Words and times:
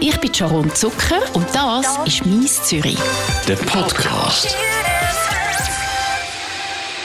Ich 0.00 0.16
bin 0.20 0.32
Sharon 0.32 0.70
Zucker 0.74 1.22
und 1.34 1.46
das 1.52 1.98
ist 2.06 2.24
«Mies 2.24 2.62
Zürich». 2.62 2.98
Der 3.48 3.56
Podcast. 3.56 4.56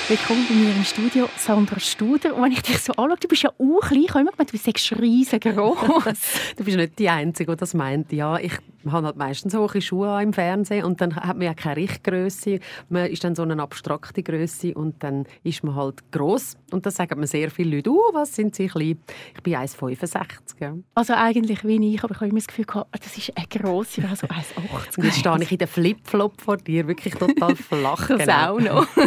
Willkommen 0.07 0.45
bei 0.47 0.53
mir 0.53 0.75
im 0.75 0.83
Studio, 0.83 1.27
Sandra 1.35 1.79
Studer. 1.79 2.35
Und 2.35 2.43
wenn 2.43 2.51
ich 2.51 2.61
dich 2.61 2.77
so 2.79 2.93
anschaue, 2.93 3.17
du 3.19 3.27
bist 3.27 3.41
ja 3.41 3.49
auch 3.49 3.87
klein. 3.87 4.03
Ich 4.03 4.09
habe 4.09 4.19
immer 4.19 4.31
gemeint, 4.31 4.53
du 4.53 4.59
bist 4.59 4.99
riesengroß. 5.01 6.17
du 6.57 6.63
bist 6.63 6.77
nicht 6.77 6.99
die 6.99 7.09
Einzige, 7.09 7.51
die 7.51 7.57
das 7.57 7.73
meint. 7.73 8.11
Ja, 8.11 8.37
ich 8.37 8.53
habe 8.91 9.07
halt 9.07 9.17
meistens 9.17 9.55
hohe 9.55 9.81
Schuhe 9.81 10.21
im 10.21 10.33
Fernsehen 10.33 10.85
und 10.85 11.01
dann 11.01 11.15
hat 11.15 11.37
man 11.37 11.43
ja 11.43 11.53
keine 11.53 11.77
Richtgröße. 11.77 12.59
Man 12.89 13.07
ist 13.07 13.23
dann 13.23 13.35
so 13.35 13.43
eine 13.43 13.61
abstrakte 13.61 14.23
Größe 14.23 14.73
und 14.73 15.03
dann 15.03 15.25
ist 15.43 15.63
man 15.63 15.75
halt 15.75 16.11
groß 16.11 16.57
und 16.71 16.85
das 16.85 16.95
sagen 16.95 17.19
mir 17.19 17.27
sehr 17.27 17.49
viele 17.49 17.77
Leute. 17.77 17.91
Uh, 17.91 18.01
was 18.13 18.35
sind 18.35 18.55
sie 18.55 18.67
klein? 18.67 18.97
Ich 19.35 19.43
bin 19.43 19.55
1,65. 19.55 20.25
Ja. 20.59 20.75
Also 20.95 21.13
eigentlich 21.13 21.63
wie 21.63 21.93
ich, 21.93 22.03
aber 22.03 22.13
ich 22.13 22.17
habe 22.19 22.29
immer 22.29 22.39
das 22.39 22.47
Gefühl 22.47 22.65
gehabt, 22.65 22.89
das 22.93 23.17
ist 23.17 23.31
eine 23.37 23.47
grosse, 23.47 24.01
ich 24.01 24.19
so 24.19 24.27
1,80. 24.27 24.97
Und 24.97 25.03
jetzt 25.05 25.19
stehe 25.19 25.41
ich 25.41 25.51
in 25.51 25.57
den 25.57 25.67
Flipflop 25.67 26.41
vor 26.41 26.57
dir, 26.57 26.87
wirklich 26.87 27.15
total 27.15 27.55
flach. 27.55 28.07
genau. 28.07 28.59
noch. 28.59 28.87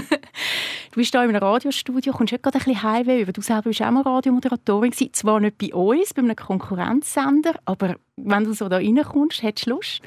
Du 0.97 1.01
bist 1.01 1.13
hier 1.13 1.25
in 1.25 1.29
einem 1.29 1.43
Radiostudio, 1.43 2.15
kommst 2.15 2.33
du 2.33 2.39
gerade 2.39 2.57
ein 2.57 2.65
bisschen 2.65 2.83
Heimweh 2.83 3.21
über. 3.21 3.31
Du 3.31 3.43
selber 3.43 3.65
bist 3.65 3.83
auch 3.83 3.91
mal 3.91 4.01
Radiomoderatorin 4.01 4.93
gewesen. 4.93 5.13
Zwar 5.13 5.41
nicht 5.41 5.59
bei 5.59 5.75
uns, 5.75 6.15
bei 6.15 6.23
einem 6.23 6.35
Konkurrenzsender, 6.35 7.55
aber 7.67 7.97
wenn 8.17 8.45
du 8.45 8.53
so 8.53 8.69
da 8.69 8.77
reinkommst, 8.77 9.43
hättest 9.43 9.67
du 9.67 9.71
Lust? 9.71 10.01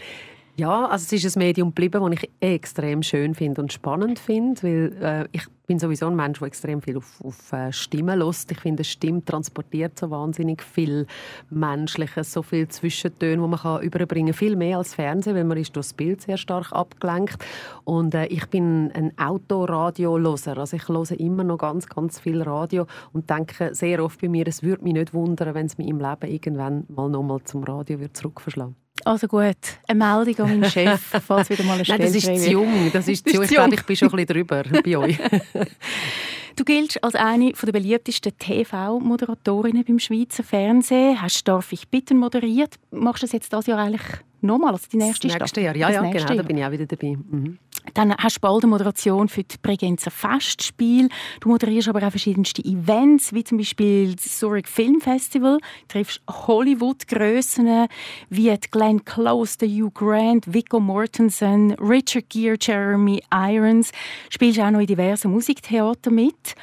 Ja, 0.59 0.87
also 0.87 1.15
es 1.15 1.23
ist 1.23 1.37
ein 1.37 1.39
Medium 1.39 1.69
geblieben, 1.69 2.03
das 2.11 2.21
ich 2.21 2.29
extrem 2.41 3.01
schön 3.01 3.33
finde 3.33 3.61
und 3.61 3.71
spannend 3.71 4.19
finde, 4.19 4.61
weil 4.61 4.93
äh, 5.01 5.27
ich 5.31 5.47
bin 5.67 5.79
sowieso 5.79 6.07
ein 6.07 6.17
Mensch, 6.17 6.39
der 6.39 6.49
extrem 6.49 6.81
viel 6.81 6.97
auf, 6.97 7.23
auf 7.23 7.53
äh, 7.53 7.71
Stimmen 7.71 8.19
lässt. 8.19 8.51
Ich 8.51 8.59
finde, 8.59 8.83
Stimme 8.83 9.23
transportiert 9.23 9.97
so 9.97 10.09
wahnsinnig 10.09 10.61
viel 10.61 11.07
Menschliches, 11.49 12.33
so 12.33 12.41
viel 12.41 12.67
Zwischentöne, 12.67 13.41
die 13.41 13.47
man 13.47 13.57
kann 13.57 13.81
überbringen. 13.81 14.33
Viel 14.33 14.57
mehr 14.57 14.79
als 14.79 14.95
Fernsehen, 14.95 15.37
weil 15.37 15.45
man 15.45 15.57
ist 15.57 15.77
durch 15.77 15.85
das 15.87 15.93
Bild 15.93 16.21
sehr 16.21 16.35
stark 16.35 16.73
abgelenkt. 16.73 17.37
Und 17.85 18.13
äh, 18.13 18.25
ich 18.25 18.45
bin 18.47 18.91
ein 18.91 19.17
Autoradio-Loser. 19.17 20.57
Also 20.57 20.75
ich 20.75 20.89
höre 20.89 21.17
immer 21.21 21.45
noch 21.45 21.59
ganz, 21.59 21.87
ganz 21.87 22.19
viel 22.19 22.41
Radio 22.41 22.85
und 23.13 23.29
denke 23.29 23.73
sehr 23.73 24.03
oft 24.03 24.19
bei 24.19 24.27
mir, 24.27 24.45
es 24.45 24.61
würde 24.61 24.83
mich 24.83 24.91
nicht 24.91 25.13
wundern, 25.13 25.55
wenn 25.55 25.67
es 25.67 25.77
mich 25.77 25.87
im 25.87 25.99
Leben 25.99 26.29
irgendwann 26.29 26.83
mal 26.89 27.07
nochmal 27.07 27.41
zum 27.45 27.63
Radio 27.63 27.97
zurückverschlagen 28.11 28.75
würde. 28.75 28.88
Also 29.05 29.27
gut, 29.27 29.55
eine 29.87 29.97
Meldung 29.97 30.45
an 30.45 30.59
meinen 30.59 30.71
Chef, 30.71 31.01
falls 31.27 31.49
wieder 31.49 31.63
mal 31.63 31.75
eine 31.75 31.85
Stelle 31.85 32.03
Nein, 32.03 32.13
das 32.13 32.23
ist 32.23 32.43
zu 32.43 32.51
jung. 32.51 32.91
Das 32.91 33.07
ist 33.07 33.27
zu 33.27 33.35
jung. 33.35 33.43
Ich 33.43 33.49
glaube, 33.49 33.75
ich 33.75 33.83
bin 33.83 33.95
schon 33.95 34.09
ein 34.09 34.25
bisschen 34.25 34.27
drüber 34.27 34.63
bei 34.83 34.97
euch. 34.97 35.17
Du 36.55 36.65
giltst 36.65 37.01
als 37.03 37.15
eine 37.15 37.53
der 37.53 37.71
beliebtesten 37.71 38.37
TV-Moderatorinnen 38.37 39.85
beim 39.85 39.99
Schweizer 39.99 40.43
Fernsehen. 40.43 41.21
Hast 41.21 41.47
«Darf 41.47 41.71
ich 41.71 41.87
bitten» 41.87 42.17
moderiert. 42.17 42.75
Machst 42.91 43.23
du 43.23 43.27
das 43.27 43.33
jetzt 43.33 43.53
das 43.53 43.67
Jahr 43.67 43.79
eigentlich 43.79 44.01
nochmal, 44.41 44.73
also 44.73 44.87
die 44.91 44.97
nächste 44.97 45.27
das 45.27 45.39
nächste 45.39 45.61
Jahr, 45.61 45.75
ja, 45.75 45.89
ja 45.89 46.01
genau, 46.01 46.17
Jahr. 46.17 46.35
da 46.35 46.43
bin 46.43 46.57
ich 46.57 46.65
auch 46.65 46.71
wieder 46.71 46.85
dabei. 46.85 47.17
Mhm. 47.17 47.57
Dann 47.93 48.15
hast 48.15 48.37
du 48.37 48.41
bald 48.41 48.63
eine 48.63 48.69
Moderation 48.69 49.29
für 49.29 49.43
die 49.43 49.57
Bregenzer 49.61 50.11
Festspiel. 50.11 51.09
Du 51.39 51.49
moderierst 51.49 51.87
aber 51.87 52.05
auch 52.05 52.09
verschiedenste 52.09 52.63
Events, 52.63 53.33
wie 53.33 53.43
zum 53.43 53.57
Beispiel 53.57 54.15
das 54.15 54.39
Zurich 54.39 54.67
Film 54.67 55.01
Festival. 55.01 55.57
Du 55.57 55.87
triffst 55.87 56.21
Hollywood-Grössen 56.29 57.87
wie 58.29 58.55
Glenn 58.71 59.03
Close, 59.05 59.57
Hugh 59.61 59.91
Grant, 59.93 60.53
Viggo 60.53 60.79
Mortensen, 60.79 61.71
Richard 61.73 62.29
Gere, 62.29 62.57
Jeremy 62.59 63.21
Irons. 63.33 63.91
Du 63.91 64.31
spielst 64.31 64.59
auch 64.59 64.71
noch 64.71 64.79
in 64.79 64.87
diversen 64.87 65.31
Musiktheatern 65.31 66.13
mit 66.13 66.55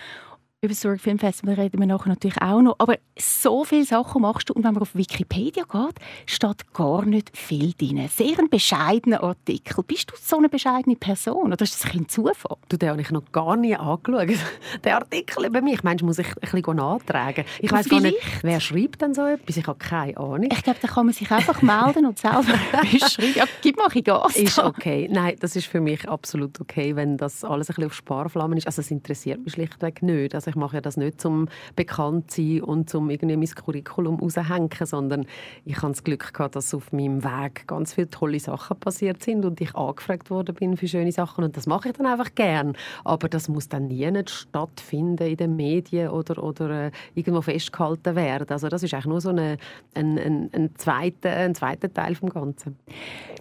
über 0.66 0.72
das 0.72 0.80
Zurich 0.80 1.00
Film 1.00 1.18
Festival 1.18 1.54
reden 1.54 1.78
wir 1.78 1.86
nachher 1.86 2.08
natürlich 2.08 2.40
auch 2.42 2.60
noch. 2.60 2.74
Aber 2.78 2.96
so 3.18 3.64
viele 3.64 3.84
Sachen 3.84 4.22
machst 4.22 4.50
du 4.50 4.54
und 4.54 4.64
wenn 4.64 4.74
man 4.74 4.82
auf 4.82 4.94
Wikipedia 4.94 5.62
geht, 5.62 5.94
steht 6.26 6.72
gar 6.72 7.04
nicht 7.04 7.36
viel 7.36 7.72
drin. 7.72 8.08
Sehr 8.08 8.38
ein 8.38 8.50
bescheidener 8.50 9.22
Artikel. 9.22 9.84
Bist 9.84 10.10
du 10.10 10.14
so 10.20 10.38
eine 10.38 10.48
bescheidene 10.48 10.96
Person 10.96 11.52
oder 11.52 11.62
ist 11.62 11.84
das 11.84 11.94
ein 11.94 12.08
Zufall? 12.08 12.56
Du, 12.68 12.76
den 12.76 12.90
habe 12.90 13.00
ich 13.00 13.10
noch 13.10 13.30
gar 13.30 13.56
nie 13.56 13.76
angeschaut. 13.76 14.38
Der 14.84 14.96
Artikel 14.96 15.46
über 15.46 15.60
mich, 15.60 15.84
meinst 15.84 16.04
muss 16.04 16.18
ich 16.18 16.26
ein 16.26 16.50
bisschen 16.62 16.76
nachtragen? 16.76 17.44
Ich 17.60 17.70
weiß 17.70 17.88
gar 17.88 18.00
nicht, 18.00 18.18
wer 18.42 18.58
schreibt 18.60 19.02
denn 19.02 19.14
so 19.14 19.24
etwas? 19.24 19.56
Ich 19.56 19.66
habe 19.66 19.78
keine 19.78 20.16
Ahnung. 20.16 20.48
Ich 20.50 20.62
glaube, 20.62 20.78
da 20.82 20.88
kann 20.88 21.06
man 21.06 21.14
sich 21.14 21.30
einfach 21.30 21.62
melden 21.62 22.06
und 22.06 22.18
selber 22.18 22.42
schreiben. 23.08 23.34
Ja, 23.36 23.44
gib 23.62 23.76
mal 23.76 23.88
ein 23.94 24.02
Gas. 24.02 24.36
Ist 24.36 24.58
okay. 24.58 25.08
Nein, 25.10 25.36
das 25.38 25.54
ist 25.54 25.66
für 25.66 25.80
mich 25.80 26.08
absolut 26.08 26.60
okay, 26.60 26.96
wenn 26.96 27.16
das 27.16 27.44
alles 27.44 27.70
ein 27.70 27.74
bisschen 27.76 27.86
auf 27.86 27.94
Sparflammen 27.94 28.58
ist. 28.58 28.66
Also 28.66 28.80
es 28.80 28.90
interessiert 28.90 29.44
mich 29.44 29.54
schlichtweg 29.54 30.02
nicht. 30.02 30.34
Also 30.34 30.55
ich 30.56 30.60
mache 30.60 30.76
ja 30.76 30.80
das 30.80 30.96
nicht 30.96 31.20
zum 31.20 31.48
bekannt 31.76 32.30
sein 32.30 32.62
und 32.62 32.88
zum 32.88 33.10
irgendwie 33.10 33.36
mein 33.36 33.48
Curriculum 33.48 34.18
raushängen, 34.18 34.70
sondern 34.84 35.26
ich 35.66 35.76
habe 35.76 35.88
das 35.88 36.02
Glück 36.02 36.32
gehabt, 36.32 36.56
dass 36.56 36.72
auf 36.72 36.92
meinem 36.92 37.22
Weg 37.22 37.66
ganz 37.66 37.92
viele 37.92 38.08
tolle 38.08 38.40
Sachen 38.40 38.78
passiert 38.78 39.22
sind 39.22 39.44
und 39.44 39.60
ich 39.60 39.74
angefragt 39.74 40.30
worden 40.30 40.54
bin 40.54 40.76
für 40.78 40.88
schöne 40.88 41.12
Sachen 41.12 41.44
und 41.44 41.56
das 41.56 41.66
mache 41.66 41.90
ich 41.90 41.94
dann 41.96 42.06
einfach 42.06 42.34
gern. 42.34 42.74
Aber 43.04 43.28
das 43.28 43.48
muss 43.48 43.68
dann 43.68 43.88
nie 43.88 44.10
nicht 44.10 44.30
stattfinden 44.30 45.28
in 45.28 45.36
den 45.36 45.56
Medien 45.56 46.08
oder, 46.08 46.42
oder 46.42 46.86
äh, 46.86 46.90
irgendwo 47.14 47.42
festgehalten 47.42 48.16
werden. 48.16 48.48
Also 48.48 48.68
das 48.68 48.82
ist 48.82 48.94
eigentlich 48.94 49.06
nur 49.06 49.20
so 49.20 49.28
eine, 49.28 49.58
ein, 49.94 50.18
ein, 50.18 50.50
ein, 50.54 50.70
zweiter, 50.76 51.30
ein 51.30 51.54
zweiter 51.54 51.92
Teil 51.92 52.14
vom 52.14 52.30
Ganzen. 52.30 52.78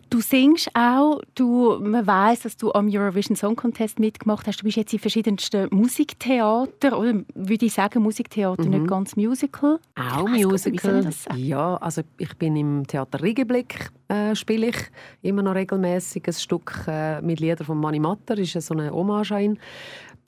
Du 0.10 0.20
singst 0.20 0.70
auch, 0.76 1.22
du, 1.34 1.80
man 1.82 2.06
weiß, 2.06 2.42
dass 2.42 2.58
du 2.58 2.74
am 2.74 2.90
Eurovision 2.90 3.36
Song 3.36 3.56
Contest 3.56 4.00
mitgemacht 4.00 4.48
hast. 4.48 4.60
Du 4.60 4.66
bist 4.66 4.78
jetzt 4.78 4.94
in 4.94 5.00
verschiedensten 5.00 5.68
Musiktheatern 5.72 6.94
oder 7.06 7.24
würde 7.34 7.66
ich 7.66 7.74
sagen 7.74 8.04
Musiktheater, 8.04 8.64
mhm. 8.64 8.70
nicht 8.70 8.88
ganz 8.88 9.16
Musical. 9.16 9.80
Auch 9.96 10.28
Musical. 10.28 11.10
Ja, 11.36 11.78
also 11.78 12.02
ich 12.18 12.36
bin 12.38 12.56
im 12.56 12.88
Theater 12.88 13.22
Riegeblick 13.22 13.92
äh, 14.08 14.36
spiele 14.36 14.68
ich 14.68 14.78
immer 15.22 15.42
noch 15.42 15.56
regelmäßig 15.56 16.28
ein 16.28 16.34
Stück 16.34 16.86
äh, 16.88 17.22
mit 17.22 17.40
Liedern 17.40 17.66
von 17.66 17.78
Mani 17.80 18.00
Matter, 18.00 18.38
ist 18.38 18.54
so 18.54 18.74
eine 18.74 18.92
Hommage 18.92 19.32
an 19.32 19.42
ihn. 19.42 19.60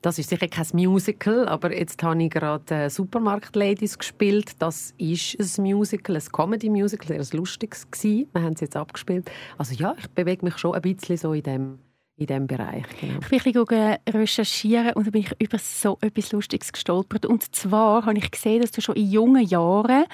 Das 0.00 0.16
ist 0.16 0.30
sicher 0.30 0.46
kein 0.46 0.66
Musical, 0.74 1.48
aber 1.48 1.76
jetzt 1.76 2.00
habe 2.04 2.22
ich 2.22 2.30
gerade 2.30 2.72
äh, 2.72 2.88
Supermarkt 2.90 3.56
Ladies 3.56 3.98
gespielt. 3.98 4.52
Das 4.60 4.94
ist 4.96 5.58
ein 5.58 5.64
Musical, 5.64 6.14
ein 6.14 6.22
Comedy-Musical, 6.22 7.16
ein 7.16 7.26
lustiges 7.32 7.90
gewesen. 7.90 8.28
Wir 8.32 8.42
haben 8.42 8.52
es 8.52 8.60
jetzt 8.60 8.76
abgespielt. 8.76 9.28
Also 9.56 9.74
ja, 9.74 9.96
ich 9.98 10.08
bewege 10.10 10.44
mich 10.44 10.56
schon 10.58 10.74
ein 10.74 10.82
bisschen 10.82 11.16
so 11.16 11.32
in 11.32 11.42
dem 11.42 11.78
in 12.18 12.26
diesem 12.26 12.46
Bereich. 12.46 12.82
Genau. 13.00 13.20
Ich 13.20 13.28
bin 13.28 13.40
ein 13.40 13.64
bisschen 13.64 13.96
recherchieren 14.08 14.92
und 14.94 15.06
da 15.06 15.10
bin 15.10 15.22
ich 15.22 15.30
über 15.38 15.58
so 15.58 15.98
etwas 16.00 16.32
Lustiges 16.32 16.72
gestolpert. 16.72 17.24
Und 17.24 17.54
zwar 17.54 18.04
habe 18.06 18.18
ich 18.18 18.30
gesehen, 18.30 18.60
dass 18.60 18.72
du 18.72 18.80
schon 18.80 18.96
in 18.96 19.10
jungen 19.10 19.46
Jahren 19.46 20.04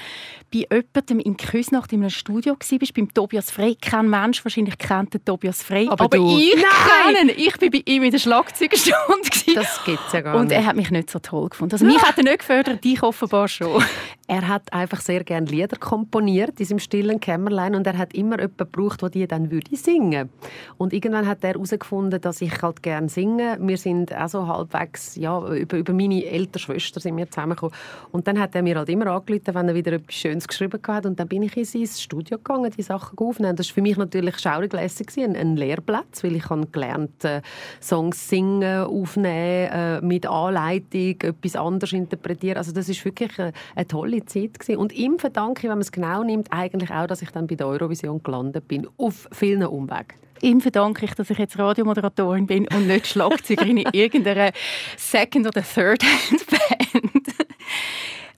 bei 0.53 0.67
jemandem 0.71 1.21
in 1.21 1.37
Küsnacht 1.37 1.93
in 1.93 2.01
einem 2.01 2.11
Studio 2.11 2.57
warst, 2.59 2.95
beim 2.95 3.13
Tobias 3.13 3.51
Frey. 3.51 3.77
Kein 3.81 4.11
Mensch 4.11 4.45
wahrscheinlich 4.45 4.77
kennt 4.77 5.15
den 5.15 5.25
Tobias 5.25 5.63
Frey, 5.63 5.89
aber, 5.89 6.05
aber 6.05 6.19
ich 6.19 6.55
Nein! 6.55 7.15
kenne 7.15 7.33
Ich 7.33 7.61
war 7.61 7.71
bei 7.71 7.83
ihm 7.87 8.03
in 8.03 8.11
der 8.11 8.19
Schlagzeugerstunde. 8.19 9.55
Das 9.55 9.83
gibt 9.85 10.01
es 10.07 10.13
ja 10.13 10.21
gar 10.21 10.33
nicht. 10.35 10.43
Und 10.43 10.53
er 10.53 10.67
hat 10.67 10.77
mich 10.77 10.91
nicht 10.91 11.11
so 11.11 11.19
toll 11.19 11.49
gefunden. 11.49 11.75
Also 11.75 11.87
mich 11.87 12.03
hat 12.03 12.19
er 12.19 12.25
nicht 12.25 12.41
gefördert, 12.41 12.85
dich 12.85 13.03
offenbar 13.03 13.49
schon. 13.49 13.83
Er 14.27 14.49
hat 14.49 14.73
einfach 14.73 15.03
sehr 15.03 15.23
gerne 15.23 15.47
Lieder 15.47 15.77
komponiert 15.77 16.59
in 16.59 16.65
seinem 16.65 16.79
stillen 16.79 17.21
Kämmerlein 17.21 17.75
und 17.75 17.87
er 17.87 17.99
hat 17.99 18.15
immer 18.15 18.41
jemanden 18.41 18.57
gebraucht, 18.57 19.03
der 19.03 19.11
die 19.11 19.27
dann 19.27 19.51
würde 19.51 19.77
singen. 19.77 20.31
Und 20.79 20.95
irgendwann 20.95 21.29
hat 21.29 21.45
er 21.45 21.51
herausgefunden, 21.51 22.19
dass 22.19 22.41
ich 22.41 22.63
halt 22.63 22.83
gerne 22.83 23.11
singe. 23.11 23.59
Wir 23.61 23.77
sind 23.77 24.15
auch 24.15 24.29
so 24.29 24.47
halbwegs, 24.47 25.17
ja, 25.17 25.47
über, 25.55 25.77
über 25.77 25.93
meine 25.93 26.25
ältere 26.25 26.59
Schwester 26.59 27.01
sind 27.01 27.19
wir 27.19 27.31
zusammengekommen. 27.31 27.75
Und 28.13 28.27
dann 28.27 28.41
hat 28.41 28.55
er 28.55 28.63
mir 28.63 28.77
halt 28.77 28.89
immer 28.89 29.09
angerufen, 29.09 29.55
wenn 29.55 29.69
er 29.69 29.75
wieder 29.75 29.93
etwas 29.93 30.15
Schönes 30.15 30.49
geschrieben 30.49 30.81
hat. 30.89 31.05
Und 31.05 31.21
dann 31.21 31.29
bin 31.29 31.43
ich 31.43 31.55
in 31.59 31.67
sein 31.67 31.87
Studio 31.87 32.39
gegangen, 32.39 32.73
die 32.75 32.83
Sachen 32.83 33.19
aufnehmen. 33.19 33.57
Das 33.57 33.69
war 33.69 33.75
für 33.75 33.83
mich 33.83 33.99
natürlich 33.99 34.39
schaurig 34.39 34.75
ein, 34.75 35.37
ein 35.37 35.57
Lehrplatz, 35.57 36.25
weil 36.25 36.37
ich 36.37 36.49
habe 36.49 36.67
gelernt, 36.69 37.25
äh, 37.25 37.43
Songs 37.83 38.27
singen, 38.27 38.85
aufnehmen, 38.85 39.71
äh, 39.71 40.01
mit 40.01 40.25
Anleitung, 40.27 41.21
etwas 41.21 41.57
anderes 41.57 41.93
interpretieren. 41.93 42.57
Also 42.57 42.73
das 42.73 42.89
ist 42.89 43.05
wirklich 43.05 43.39
eine, 43.39 43.53
eine 43.75 43.87
tolle 43.87 44.14
tolle 44.21 44.27
Zeit 44.27 44.59
gewesen. 44.59 44.79
Und 44.79 44.93
ihm 44.93 45.19
verdanke 45.19 45.61
ich, 45.61 45.65
wenn 45.65 45.71
man 45.71 45.81
es 45.81 45.93
genau 45.93 46.23
nimmt, 46.23 46.53
eigentlich 46.53 46.91
auch, 46.91 47.07
dass 47.07 47.23
ich 47.23 47.31
dann 47.31 47.47
bei 47.47 47.55
der 47.55 47.67
Eurovision 47.67 48.23
gelandet 48.23 48.69
bin, 48.69 48.89
auf 48.97 49.29
vielen 49.33 49.65
Umwegen. 49.65 50.15
Ihm 50.41 50.61
verdanke 50.61 51.05
ich, 51.05 51.15
dass 51.15 51.31
ich 51.31 51.39
jetzt 51.39 51.59
Radiomoderatorin 51.59 52.47
bin 52.47 52.69
und 52.69 52.87
nicht 52.87 53.07
Schlagzeugerin 53.07 53.79
in 53.79 53.89
irgendeiner 53.93 54.53
Second- 54.97 55.47
oder 55.47 55.63
Third-Hand-Band. 55.63 57.29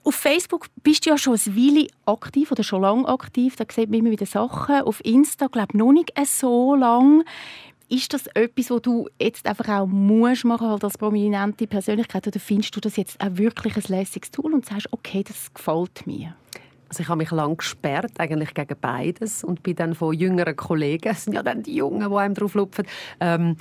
Auf 0.05 0.15
Facebook 0.15 0.67
bist 0.85 1.05
du 1.05 1.11
ja 1.11 1.19
schon 1.19 1.35
eine 1.35 1.57
Weile 1.57 1.89
aktiv 2.05 2.53
oder 2.53 2.63
schon 2.63 2.83
lange 2.83 3.09
aktiv. 3.09 3.57
Da 3.57 3.65
sieht 3.69 3.91
man 3.91 3.99
immer 3.99 4.11
wieder 4.13 4.27
Sachen. 4.27 4.83
Auf 4.83 5.05
Insta, 5.05 5.49
glaube 5.49 5.71
ich, 5.73 5.79
noch 5.79 5.91
nicht 5.91 6.13
so 6.27 6.77
lange. 6.77 7.25
Ist 7.89 8.13
das 8.13 8.27
etwas, 8.35 8.71
was 8.71 8.83
du 8.83 9.09
jetzt 9.21 9.47
einfach 9.47 9.69
auch 9.69 9.87
musst 9.87 10.45
machen 10.45 10.69
halt 10.69 10.83
als 10.83 10.99
prominente 10.99 11.69
Persönlichkeit 11.69 12.27
oder 12.27 12.41
findest 12.41 12.75
du 12.75 12.81
das 12.81 12.97
jetzt 12.97 13.21
auch 13.21 13.37
wirklich 13.37 13.77
ein 13.77 13.85
lässiges 13.87 14.33
Tool 14.33 14.55
und 14.55 14.67
sagst, 14.67 14.89
okay, 14.93 15.23
das 15.23 15.55
gefällt 15.55 16.05
mir? 16.05 16.35
Also 16.89 17.03
ich 17.03 17.09
habe 17.09 17.19
mich 17.19 17.31
lange 17.31 17.57
gesperrt, 17.57 18.13
eigentlich 18.19 18.55
gegen 18.55 18.77
beides 18.81 19.45
und 19.45 19.63
bin 19.63 19.77
dann 19.77 19.95
von 19.95 20.15
jüngeren 20.15 20.57
Kollegen, 20.57 21.11
es 21.11 21.25
sind 21.25 21.35
ja 21.35 21.43
dann 21.43 21.63
die 21.63 21.77
Jungen, 21.77 22.11
die 22.11 22.17
einem 22.17 22.35
drauf 22.35 22.55
lupfen, 22.55 22.87
ähm, 23.21 23.57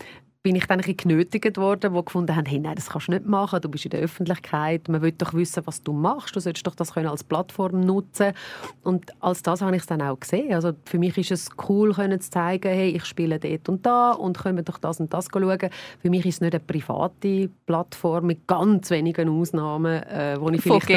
bin 0.46 0.56
ich 0.56 0.68
dann 0.68 0.80
ein 0.80 0.82
bisschen 0.84 1.10
genötigt 1.10 1.58
worden, 1.58 1.96
die 1.96 2.06
gefunden 2.06 2.36
haben, 2.36 2.46
hey, 2.46 2.60
nein, 2.60 2.76
das 2.76 2.90
kannst 2.92 3.08
du 3.08 3.14
nicht 3.14 3.26
machen, 3.26 3.60
du 3.62 3.68
bist 3.68 3.86
in 3.86 3.90
der 3.90 4.00
Öffentlichkeit, 4.02 4.88
man 4.90 5.02
will 5.02 5.12
doch 5.12 5.34
wissen, 5.34 5.66
was 5.66 5.82
du 5.82 5.92
machst, 5.92 6.36
du 6.36 6.40
solltest 6.40 6.68
doch 6.68 6.76
das 6.76 6.94
können 6.94 7.08
als 7.08 7.24
Plattform 7.24 7.80
nutzen 7.80 8.32
und 8.84 9.12
als 9.22 9.42
das 9.42 9.64
habe 9.64 9.76
ich 9.76 9.82
es 9.82 9.88
dann 9.88 10.04
auch 10.04 10.20
gesehen. 10.20 10.54
Also 10.54 10.74
für 10.86 11.00
mich 11.00 11.18
ist 11.18 11.32
es 11.32 11.50
cool, 11.68 11.96
können 11.96 12.22
zu 12.22 12.30
zeigen, 12.30 12.72
hey, 12.72 12.90
ich 12.90 13.06
spiele 13.06 13.40
dort 13.40 13.70
und 13.70 13.84
da 13.88 14.12
und 14.12 14.38
können 14.38 14.64
doch 14.64 14.78
das 14.78 15.00
und 15.00 15.12
das 15.12 15.30
schauen. 15.34 15.58
Für 16.04 16.10
mich 16.12 16.24
ist 16.28 16.36
es 16.36 16.42
nicht 16.42 16.54
eine 16.54 16.60
private 16.60 17.50
Plattform 17.66 18.28
mit 18.28 18.46
ganz 18.46 18.92
wenigen 18.92 19.30
Ausnahmen, 19.30 20.04
äh, 20.04 20.36
wo 20.40 20.50
ich 20.50 20.62
vielleicht 20.62 20.92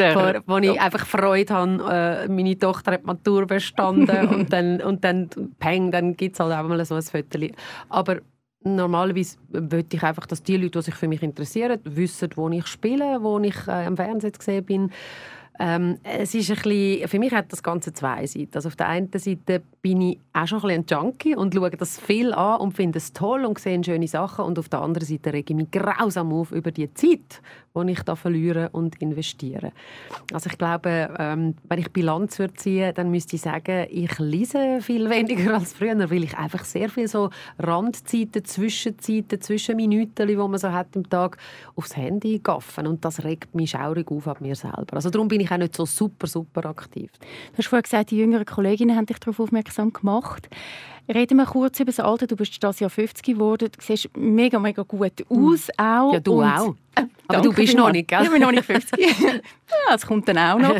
einmal, 0.00 0.42
wo 0.46 0.58
ich 0.58 0.80
einfach 0.80 1.06
Freude 1.06 1.52
habe, 1.52 2.26
äh, 2.26 2.28
meine 2.28 2.56
Tochter 2.56 2.92
hat 2.92 3.04
Matur 3.04 3.46
bestanden 3.46 4.28
und 4.32 4.52
dann, 4.52 4.80
und 4.80 5.02
dann, 5.02 5.28
peng, 5.58 5.90
dann 5.90 6.16
gibt 6.16 6.36
es 6.36 6.40
halt 6.40 6.52
auch 6.52 6.68
mal 6.68 6.84
so 6.84 6.94
ein 6.94 7.02
Foto. 7.02 7.40
Aber 7.88 8.20
normalerweise 8.64 9.36
möchte 9.50 9.96
ich 9.96 10.02
einfach, 10.02 10.26
dass 10.26 10.42
die 10.42 10.56
Leute, 10.56 10.78
die 10.78 10.82
sich 10.82 10.94
für 10.94 11.08
mich 11.08 11.22
interessieren, 11.22 11.80
wissen, 11.84 12.30
wo 12.36 12.48
ich 12.50 12.66
spiele, 12.66 13.22
wo 13.22 13.38
ich 13.38 13.56
äh, 13.66 13.86
am 13.86 13.96
Fernsehen 13.96 14.32
gesehen 14.32 14.64
bin. 14.64 14.90
Ähm, 15.58 15.98
es 16.02 16.34
ist 16.34 16.50
ein 16.50 16.56
bisschen, 16.56 17.08
für 17.08 17.18
mich 17.18 17.32
hat 17.32 17.52
das 17.52 17.62
Ganze 17.62 17.92
zwei 17.92 18.26
Seiten. 18.26 18.54
Also 18.54 18.68
auf 18.68 18.76
der 18.76 18.88
einen 18.88 19.10
Seite 19.12 19.62
bin 19.82 20.00
ich 20.00 20.18
auch 20.32 20.46
schon 20.46 20.70
ein, 20.70 20.84
Junkie 20.88 21.34
und 21.34 21.52
schaue 21.52 21.70
das 21.70 21.98
viel 21.98 22.32
an 22.32 22.60
und 22.60 22.72
finde 22.72 22.98
es 22.98 23.12
toll 23.12 23.44
und 23.44 23.58
sehe 23.58 23.82
schöne 23.82 24.06
Sachen. 24.06 24.44
Und 24.44 24.58
auf 24.58 24.68
der 24.68 24.80
anderen 24.80 25.06
Seite 25.06 25.32
rege 25.32 25.52
ich 25.52 25.56
mich 25.56 25.70
grausam 25.72 26.32
auf 26.32 26.52
über 26.52 26.70
die 26.70 26.92
Zeit, 26.94 27.42
die 27.74 27.90
ich 27.90 28.02
da 28.02 28.14
verliere 28.14 28.68
und 28.70 29.02
investiere. 29.02 29.72
Also 30.32 30.48
ich 30.48 30.56
glaube, 30.56 31.12
ähm, 31.18 31.56
wenn 31.68 31.80
ich 31.80 31.92
Bilanz 31.92 32.40
ziehen, 32.56 32.94
dann 32.94 33.10
müsste 33.10 33.36
ich 33.36 33.42
sagen, 33.42 33.88
ich 33.90 34.16
lese 34.20 34.80
viel 34.80 35.10
weniger 35.10 35.54
als 35.54 35.72
früher, 35.72 35.98
weil 36.10 36.22
ich 36.22 36.38
einfach 36.38 36.64
sehr 36.64 36.88
viel 36.88 37.08
so 37.08 37.30
Randzeiten, 37.58 38.44
Zwischenzeiten, 38.44 39.40
Zwischenminuten, 39.40 40.28
die 40.28 40.36
man 40.36 40.58
so 40.58 40.70
hat 40.70 40.94
im 40.94 41.10
Tag, 41.10 41.38
aufs 41.74 41.96
Handy 41.96 42.38
gaffen 42.38 42.86
und 42.86 43.04
das 43.04 43.24
regt 43.24 43.54
mich 43.54 43.70
schaurig 43.70 44.10
auf 44.12 44.28
an 44.28 44.36
mir 44.40 44.54
selber. 44.54 44.94
Also 44.94 45.10
darum 45.10 45.26
bin 45.26 45.40
ich 45.40 45.50
auch 45.50 45.56
nicht 45.56 45.74
so 45.74 45.84
super, 45.86 46.28
super 46.28 46.66
aktiv. 46.66 47.10
Du 47.18 47.58
hast 47.58 47.66
vorhin 47.66 47.82
gesagt, 47.82 48.12
die 48.12 48.18
jüngeren 48.18 48.46
Kolleginnen 48.46 48.96
haben 48.96 49.06
dich 49.06 49.18
darauf 49.18 49.40
aufmerksam 49.40 49.71
gemacht. 49.76 50.48
Reden 51.12 51.36
wir 51.36 51.46
kurz 51.46 51.80
über 51.80 51.90
das 51.90 52.00
Alter. 52.00 52.26
Du 52.26 52.36
bist 52.36 52.62
das 52.62 52.80
Jahr 52.80 52.90
50 52.90 53.24
geworden. 53.24 53.70
Du 53.76 53.84
siehst 53.84 54.16
mega, 54.16 54.58
mega 54.58 54.82
gut 54.82 55.24
aus. 55.28 55.68
Mm. 55.68 55.82
Auch. 55.82 56.12
Ja, 56.12 56.20
du 56.20 56.32
Und, 56.40 56.44
auch. 56.44 56.74
Äh, 56.94 57.02
Aber 57.26 57.42
du 57.42 57.52
bist 57.52 57.76
noch 57.76 57.90
nicht, 57.90 58.08
gell? 58.08 58.22
Ich 58.22 58.30
bin 58.30 58.40
noch 58.40 58.52
nicht 58.52 58.64
50. 58.64 59.20
ja, 59.20 59.40
das 59.90 60.06
kommt 60.06 60.28
dann 60.28 60.38
auch 60.38 60.58
noch. 60.58 60.76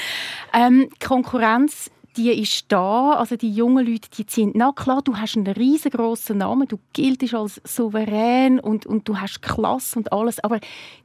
ähm, 0.54 0.88
Konkurrenz 1.06 1.90
die 2.18 2.32
ist 2.32 2.64
da, 2.68 3.12
also 3.12 3.36
die 3.36 3.52
jungen 3.52 3.86
Leute, 3.86 4.08
die 4.10 4.26
ziehen, 4.26 4.50
na 4.54 4.72
klar, 4.72 5.02
du 5.02 5.16
hast 5.16 5.36
einen 5.36 5.46
riesengroßen 5.46 6.36
Namen, 6.36 6.66
du 6.66 6.78
giltest 6.92 7.34
als 7.34 7.60
souverän 7.64 8.58
und, 8.58 8.86
und 8.86 9.08
du 9.08 9.18
hast 9.18 9.40
Klasse 9.40 9.98
und 10.00 10.12
alles, 10.12 10.40
aber 10.40 10.58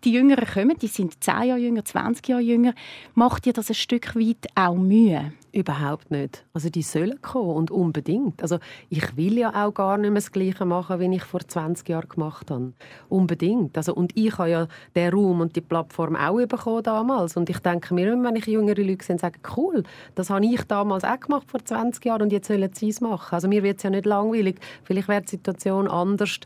die 0.04 0.12
Jüngeren 0.12 0.48
kommen, 0.48 0.78
die 0.80 0.88
sind 0.88 1.24
10 1.24 1.44
Jahre 1.44 1.60
jünger, 1.60 1.86
20 1.86 2.28
Jahre 2.28 2.42
jünger, 2.42 2.74
macht 3.14 3.46
dir 3.46 3.54
das 3.54 3.70
ein 3.70 3.76
Stück 3.76 4.16
weit 4.16 4.48
auch 4.56 4.76
Mühe? 4.76 5.32
Überhaupt 5.54 6.10
nicht. 6.10 6.44
Also 6.56 6.72
die 6.72 6.82
sollen 6.82 7.22
kommen 7.22 7.52
und 7.52 7.70
unbedingt. 7.70 8.42
Also 8.42 8.58
ich 8.90 9.16
will 9.16 9.38
ja 9.38 9.50
auch 9.50 9.72
gar 9.72 10.00
nicht 10.00 10.10
mehr 10.10 10.20
das 10.20 10.32
Gleiche 10.32 10.66
machen, 10.66 11.00
wie 11.00 11.16
ich 11.16 11.24
vor 11.24 11.42
20 11.42 11.88
Jahren 11.90 12.10
gemacht 12.10 12.50
habe. 12.50 12.74
Unbedingt. 13.08 13.78
Also, 13.78 13.94
und 13.94 14.18
ich 14.18 14.36
habe 14.40 14.50
ja 14.50 14.68
den 14.96 15.14
Raum 15.14 15.42
und 15.42 15.56
die 15.56 15.62
Plattform 15.62 16.16
auch 16.16 16.44
bekommen 16.48 16.82
damals. 16.82 17.38
Und 17.38 17.52
ich 17.52 17.60
denke 17.60 17.94
mir 17.94 18.14
immer, 18.14 18.30
wenn 18.30 18.38
ich 18.38 18.48
jüngere 18.48 18.82
Leute 18.82 19.06
sehe, 19.06 19.20
sage 19.20 19.38
cool, 19.56 19.84
das 20.16 20.32
habe 20.32 20.44
ich 20.44 20.64
damals 20.64 21.03
auch 21.04 21.20
gemacht 21.20 21.50
vor 21.50 21.64
20 21.64 22.04
Jahren 22.06 22.24
und 22.24 22.32
jetzt 22.32 22.48
sollen 22.48 22.72
sie 22.74 22.90
es 22.90 23.02
machen. 23.02 23.34
Also 23.34 23.48
mir 23.48 23.64
wird 23.64 23.78
es 23.78 23.84
ja 23.84 23.90
nicht 23.90 24.06
langweilig. 24.06 24.58
Vielleicht 24.84 25.08
wäre 25.08 25.22
die 25.22 25.30
Situation 25.30 25.88
anders 25.88 26.40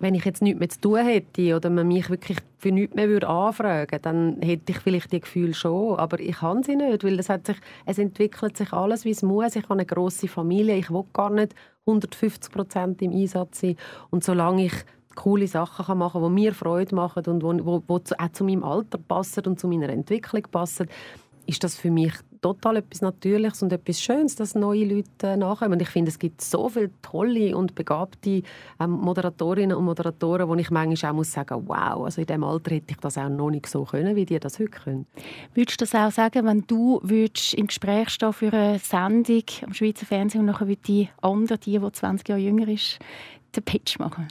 wenn 0.00 0.14
ich 0.14 0.24
jetzt 0.24 0.42
nichts 0.42 0.58
mehr 0.58 0.68
zu 0.68 0.80
tun 0.80 0.98
hätte 0.98 1.56
oder 1.56 1.70
man 1.70 1.86
mich 1.86 2.10
wirklich 2.10 2.38
für 2.58 2.72
nichts 2.72 2.94
mehr 2.94 3.08
würde 3.08 3.28
anfragen 3.28 3.98
dann 4.02 4.38
hätte 4.40 4.72
ich 4.72 4.78
vielleicht 4.78 5.12
die 5.12 5.20
Gefühle 5.20 5.54
schon, 5.54 5.98
aber 5.98 6.20
ich 6.20 6.36
kann 6.36 6.62
sie 6.62 6.76
nicht, 6.76 7.04
weil 7.04 7.18
es, 7.18 7.28
hat 7.28 7.46
sich, 7.46 7.56
es 7.86 7.98
entwickelt 7.98 8.56
sich 8.56 8.72
alles, 8.72 9.04
wie 9.04 9.10
es 9.10 9.22
muss. 9.22 9.56
Ich 9.56 9.64
habe 9.64 9.74
eine 9.74 9.86
grosse 9.86 10.28
Familie, 10.28 10.76
ich 10.76 10.90
will 10.90 11.04
gar 11.12 11.30
nicht 11.30 11.54
150 11.86 12.52
Prozent 12.52 13.02
im 13.02 13.12
Einsatz 13.12 13.60
sein 13.60 13.76
und 14.10 14.24
solange 14.24 14.66
ich 14.66 14.74
coole 15.14 15.46
Sachen 15.46 15.98
machen 15.98 16.22
kann, 16.22 16.34
die 16.34 16.42
mir 16.42 16.54
Freude 16.54 16.94
machen 16.94 17.24
und 17.26 17.40
die 17.40 17.64
wo, 17.64 17.82
wo, 17.86 17.96
auch 17.96 18.32
zu 18.32 18.44
meinem 18.44 18.64
Alter 18.64 18.98
passen 18.98 19.44
und 19.46 19.60
zu 19.60 19.68
meiner 19.68 19.88
Entwicklung 19.88 20.42
passen, 20.50 20.88
ist 21.46 21.62
das 21.62 21.76
für 21.76 21.90
mich 21.90 22.12
total 22.44 22.76
etwas 22.76 23.00
Natürliches 23.00 23.62
und 23.62 23.72
etwas 23.72 24.02
Schönes, 24.02 24.36
dass 24.36 24.54
neue 24.54 24.84
Leute 24.84 25.34
nachkommen. 25.38 25.72
Und 25.72 25.82
ich 25.82 25.88
finde, 25.88 26.10
es 26.10 26.18
gibt 26.18 26.42
so 26.42 26.68
viele 26.68 26.90
tolle 27.00 27.56
und 27.56 27.74
begabte 27.74 28.42
ähm, 28.78 28.90
Moderatorinnen 28.90 29.74
und 29.74 29.86
Moderatoren, 29.86 30.46
wo 30.46 30.54
ich 30.54 30.70
manchmal 30.70 31.12
auch 31.12 31.16
muss 31.16 31.32
sagen, 31.32 31.62
wow, 31.66 32.04
also 32.04 32.20
in 32.20 32.26
diesem 32.26 32.44
Alter 32.44 32.74
hätte 32.74 32.90
ich 32.90 32.98
das 32.98 33.16
auch 33.16 33.30
noch 33.30 33.50
nicht 33.50 33.66
so 33.66 33.84
können, 33.84 34.14
wie 34.14 34.26
die 34.26 34.38
das 34.38 34.58
heute 34.58 34.68
können. 34.68 35.06
Würdest 35.54 35.80
du 35.80 35.86
das 35.86 35.94
auch 35.94 36.10
sagen, 36.10 36.44
wenn 36.44 36.66
du 36.66 37.00
würdest 37.02 37.54
im 37.54 37.66
Gespräch 37.66 38.10
stehen 38.10 38.34
für 38.34 38.52
eine 38.52 38.78
Sendung 38.78 39.44
am 39.62 39.72
Schweizer 39.72 40.04
Fernsehen 40.04 40.40
und 40.40 40.46
nachher 40.46 40.66
die 40.66 41.08
andere, 41.22 41.56
die, 41.56 41.78
die 41.78 41.92
20 41.92 42.28
Jahre 42.28 42.42
jünger 42.42 42.68
ist, 42.68 42.98
den 43.56 43.62
Pitch 43.62 43.98
machen? 43.98 44.28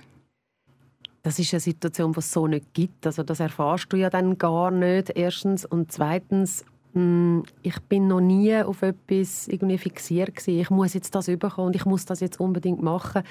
Das 1.24 1.40
ist 1.40 1.52
eine 1.54 1.62
Situation, 1.62 2.12
die 2.12 2.20
es 2.20 2.32
so 2.32 2.46
nicht 2.46 2.74
gibt. 2.74 3.08
Also 3.08 3.24
das 3.24 3.40
erfährst 3.40 3.92
du 3.92 3.98
ja 3.98 4.10
dann 4.10 4.38
gar 4.38 4.70
nicht, 4.70 5.10
erstens. 5.16 5.66
Und 5.66 5.92
zweitens, 5.92 6.66
ich 6.96 7.80
bin 7.90 8.08
noch 8.08 8.22
nie 8.22 8.56
auf 8.56 8.84
etwas 8.84 9.48
irgendwie 9.48 9.80
fixiert 9.80 10.36
gewesen. 10.36 10.60
Ich 10.60 10.70
muss 10.70 10.94
jetzt 10.94 11.16
das 11.16 11.28
überkommen 11.28 11.68
und 11.68 11.76
ich 11.76 11.86
muss 11.86 12.06
das 12.06 12.20
jetzt 12.20 12.40
unbedingt 12.40 12.84
machen. 12.84 13.24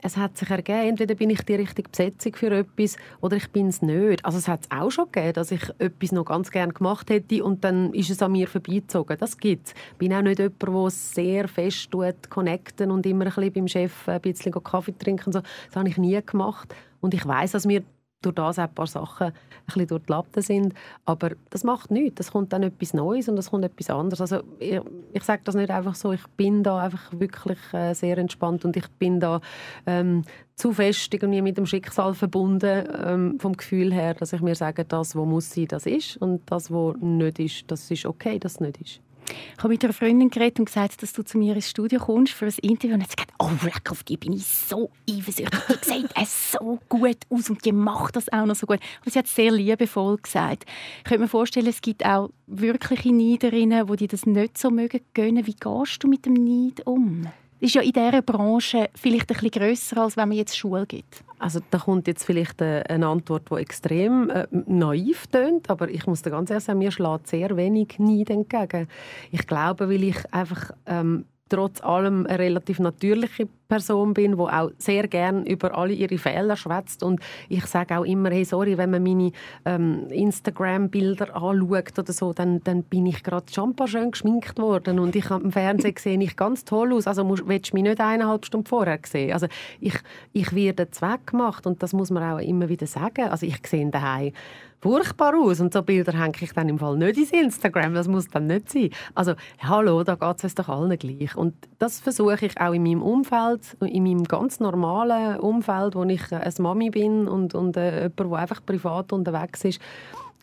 Es 0.00 0.16
hat 0.16 0.36
sich 0.36 0.48
ergeben, 0.48 0.90
entweder 0.90 1.14
bin 1.16 1.30
ich 1.30 1.42
die 1.42 1.56
richtige 1.56 1.88
Besetzung 1.88 2.36
für 2.36 2.52
etwas 2.52 2.96
oder 3.20 3.36
ich 3.36 3.50
bin 3.50 3.66
es 3.68 3.82
nicht. 3.82 4.24
Also 4.24 4.38
es 4.38 4.46
hat 4.46 4.60
es 4.62 4.70
auch 4.70 4.90
schon 4.90 5.10
gegeben, 5.10 5.32
dass 5.32 5.50
ich 5.50 5.62
etwas 5.78 6.12
noch 6.12 6.24
ganz 6.24 6.50
gerne 6.50 6.72
gemacht 6.72 7.10
hätte 7.10 7.42
und 7.42 7.64
dann 7.64 7.92
ist 7.94 8.10
es 8.10 8.22
an 8.22 8.32
mir 8.32 8.46
vorbeizogen. 8.46 9.16
Das 9.18 9.38
gibt 9.38 9.68
es. 9.68 9.74
Ich 9.92 9.98
bin 9.98 10.12
auch 10.12 10.22
nicht 10.22 10.38
jemand, 10.38 10.62
der 10.62 10.90
sehr 10.90 11.48
fest 11.48 11.90
tut, 11.90 12.30
connecten 12.30 12.92
und 12.92 13.06
immer 13.06 13.24
ein 13.24 13.32
bisschen 13.32 13.52
beim 13.52 13.68
Chef 13.68 14.08
ein 14.08 14.20
bisschen 14.20 14.52
Kaffee 14.52 14.96
trinken. 14.96 15.32
So. 15.32 15.40
Das 15.40 15.76
habe 15.76 15.88
ich 15.88 15.98
nie 15.98 16.20
gemacht. 16.24 16.72
Und 17.00 17.14
ich 17.14 17.26
weiß, 17.26 17.52
dass 17.52 17.66
mir 17.66 17.82
durch 18.22 18.34
das 18.34 18.58
ein 18.58 18.72
paar 18.74 18.86
Sachen 18.86 19.28
ein 19.28 19.32
bisschen 19.66 19.86
durch 19.86 20.02
die 20.02 20.12
Latte 20.12 20.42
sind. 20.42 20.74
Aber 21.04 21.30
das 21.50 21.64
macht 21.64 21.90
nichts. 21.90 22.20
Es 22.20 22.32
kommt 22.32 22.52
dann 22.52 22.62
etwas 22.62 22.94
Neues 22.94 23.28
und 23.28 23.38
es 23.38 23.50
kommt 23.50 23.64
etwas 23.64 23.90
anderes. 23.90 24.20
Also 24.20 24.42
ich, 24.58 24.80
ich 25.12 25.22
sage 25.22 25.42
das 25.44 25.54
nicht 25.54 25.70
einfach 25.70 25.94
so. 25.94 26.12
Ich 26.12 26.26
bin 26.36 26.62
da 26.62 26.78
einfach 26.78 27.12
wirklich 27.12 27.58
äh, 27.72 27.94
sehr 27.94 28.18
entspannt 28.18 28.64
und 28.64 28.76
ich 28.76 28.88
bin 28.98 29.20
da 29.20 29.40
ähm, 29.86 30.24
zu 30.56 30.72
fest 30.72 31.14
irgendwie 31.14 31.42
mit 31.42 31.56
dem 31.56 31.66
Schicksal 31.66 32.14
verbunden 32.14 32.88
ähm, 33.04 33.38
vom 33.38 33.56
Gefühl 33.56 33.92
her, 33.92 34.14
dass 34.14 34.32
ich 34.32 34.40
mir 34.40 34.56
sage, 34.56 34.84
das, 34.84 35.14
was 35.14 35.26
muss 35.26 35.50
sein, 35.50 35.68
das 35.68 35.86
ist 35.86 36.16
und 36.16 36.42
das, 36.50 36.70
was 36.72 36.96
nicht 37.00 37.38
ist, 37.38 37.70
das 37.70 37.88
ist 37.90 38.06
okay, 38.06 38.38
dass 38.38 38.54
es 38.54 38.60
nicht 38.60 38.80
ist. 38.80 39.00
Ich 39.28 39.58
habe 39.58 39.68
mit 39.68 39.84
einer 39.84 39.92
Freundin 39.92 40.30
geredet 40.30 40.58
und 40.58 40.66
gesagt, 40.66 41.02
dass 41.02 41.12
du 41.12 41.22
zu 41.22 41.38
mir 41.38 41.54
ins 41.54 41.70
Studio 41.70 42.00
kommst 42.00 42.32
für 42.32 42.46
ein 42.46 42.54
Interview. 42.62 42.94
Und 42.94 43.02
hat 43.02 43.10
sie 43.10 43.16
gesagt, 43.16 43.34
oh, 43.38 43.50
leck, 43.64 43.90
auf 43.90 44.02
die 44.04 44.16
bin 44.16 44.32
ich 44.32 44.46
so 44.46 44.90
eifersüchtig. 45.08 45.60
Die 45.84 45.88
sieht 45.88 46.10
es 46.22 46.52
so 46.52 46.78
gut 46.88 47.18
aus 47.30 47.50
und 47.50 47.64
die 47.64 47.72
macht 47.72 48.16
das 48.16 48.32
auch 48.32 48.46
noch 48.46 48.56
so 48.56 48.66
gut. 48.66 48.80
Aber 49.00 49.10
sie 49.10 49.18
hat 49.18 49.26
es 49.26 49.34
sehr 49.34 49.52
liebevoll 49.52 50.16
gesagt. 50.18 50.64
Ich 50.98 51.04
könnte 51.04 51.22
mir 51.22 51.28
vorstellen, 51.28 51.66
es 51.66 51.80
gibt 51.80 52.04
auch 52.04 52.30
wirkliche 52.46 53.12
Neiderinnen, 53.12 53.86
die 53.86 53.96
dir 53.96 54.08
das 54.08 54.26
nicht 54.26 54.58
so 54.58 54.70
mögen 54.70 55.00
gönnen. 55.14 55.46
Wie 55.46 55.56
gehst 55.56 56.02
du 56.02 56.08
mit 56.08 56.26
dem 56.26 56.34
Neid 56.34 56.86
um? 56.86 57.26
Ist 57.60 57.74
ja 57.74 57.82
in 57.82 57.92
dieser 57.92 58.22
Branche 58.22 58.88
vielleicht 58.94 59.30
ein 59.30 59.50
grösser, 59.50 60.02
als 60.02 60.16
wenn 60.16 60.28
man 60.28 60.38
jetzt 60.38 60.56
Schule 60.56 60.86
gibt. 60.86 61.24
Also 61.38 61.60
da 61.70 61.78
kommt 61.78 62.06
jetzt 62.06 62.24
vielleicht 62.24 62.60
eine 62.62 63.06
Antwort, 63.06 63.50
die 63.50 63.56
extrem 63.56 64.30
äh, 64.30 64.46
naiv 64.50 65.26
tönt, 65.28 65.70
aber 65.70 65.88
ich 65.88 66.06
muss 66.06 66.22
dir 66.22 66.30
ganz 66.30 66.50
ehrlich 66.50 66.64
sagen, 66.64 66.78
mir 66.78 66.90
schlägt 66.90 67.28
sehr 67.28 67.56
wenig 67.56 67.98
Neid 67.98 68.30
entgegen. 68.30 68.88
Ich 69.30 69.46
glaube, 69.46 69.88
weil 69.88 70.02
ich 70.04 70.16
einfach 70.32 70.72
ähm, 70.86 71.24
trotz 71.48 71.80
allem 71.82 72.26
eine 72.26 72.38
relativ 72.38 72.78
natürliche 72.80 73.48
Person 73.68 74.14
bin, 74.14 74.32
die 74.32 74.38
auch 74.38 74.70
sehr 74.78 75.06
gern 75.08 75.44
über 75.44 75.76
alle 75.76 75.92
ihre 75.92 76.16
Fehler 76.16 76.56
schwätzt 76.56 77.02
und 77.02 77.20
ich 77.50 77.66
sage 77.66 77.98
auch 77.98 78.04
immer, 78.04 78.30
hey, 78.30 78.44
sorry, 78.44 78.78
wenn 78.78 78.90
man 78.90 79.02
meine 79.02 79.30
ähm, 79.66 80.06
Instagram-Bilder 80.08 81.36
anschaut 81.36 81.98
oder 81.98 82.12
so, 82.12 82.32
dann, 82.32 82.60
dann 82.64 82.82
bin 82.82 83.04
ich 83.04 83.22
gerade 83.22 83.52
schon 83.52 83.70
ein 83.70 83.76
paar 83.76 83.86
schön 83.86 84.10
geschminkt 84.10 84.58
worden 84.58 84.98
und 84.98 85.14
ich 85.14 85.28
habe 85.28 85.44
im 85.44 85.52
Fernsehen 85.52 85.94
gesehen, 85.94 86.22
ich 86.22 86.34
ganz 86.34 86.64
toll 86.64 86.94
aus, 86.94 87.06
also 87.06 87.24
musst, 87.24 87.46
willst 87.46 87.72
du 87.72 87.76
mich 87.76 87.82
nicht 87.82 88.00
eineinhalb 88.00 88.46
Stunden 88.46 88.66
vorher 88.66 88.98
sehen? 89.04 89.34
Also 89.34 89.48
ich, 89.80 89.94
ich 90.32 90.54
werde 90.54 90.90
Zweck 90.90 91.26
gemacht 91.26 91.66
und 91.66 91.82
das 91.82 91.92
muss 91.92 92.10
man 92.10 92.22
auch 92.22 92.38
immer 92.38 92.70
wieder 92.70 92.86
sagen. 92.86 93.28
Also 93.28 93.44
ich 93.44 93.58
sehe 93.66 93.90
daheim 93.90 94.32
furchtbar 94.80 95.34
aus. 95.38 95.60
Und 95.60 95.72
so 95.72 95.82
Bilder 95.82 96.12
hänge 96.12 96.36
ich 96.40 96.52
dann 96.52 96.68
im 96.68 96.78
Fall 96.78 96.96
nicht 96.96 97.18
ins 97.18 97.30
Instagram. 97.30 97.94
Das 97.94 98.08
muss 98.08 98.28
dann 98.28 98.46
nicht 98.46 98.70
sein. 98.70 98.90
Also, 99.14 99.34
hallo, 99.60 100.02
da 100.04 100.14
geht 100.14 100.38
es 100.38 100.44
uns 100.44 100.54
doch 100.54 100.68
allen 100.68 100.96
gleich. 100.98 101.36
Und 101.36 101.54
das 101.78 102.00
versuche 102.00 102.46
ich 102.46 102.60
auch 102.60 102.72
in 102.72 102.82
meinem 102.82 103.02
Umfeld, 103.02 103.57
in 103.80 104.02
meinem 104.02 104.24
ganz 104.24 104.60
normalen 104.60 105.40
Umfeld, 105.40 105.94
wo 105.94 106.04
ich 106.04 106.32
eine 106.32 106.52
Mami 106.58 106.90
bin 106.90 107.28
und, 107.28 107.54
und 107.54 107.76
äh, 107.76 108.02
jemand, 108.02 108.18
der 108.18 108.38
einfach 108.38 108.64
privat 108.64 109.12
unterwegs 109.12 109.64
ist, 109.64 109.80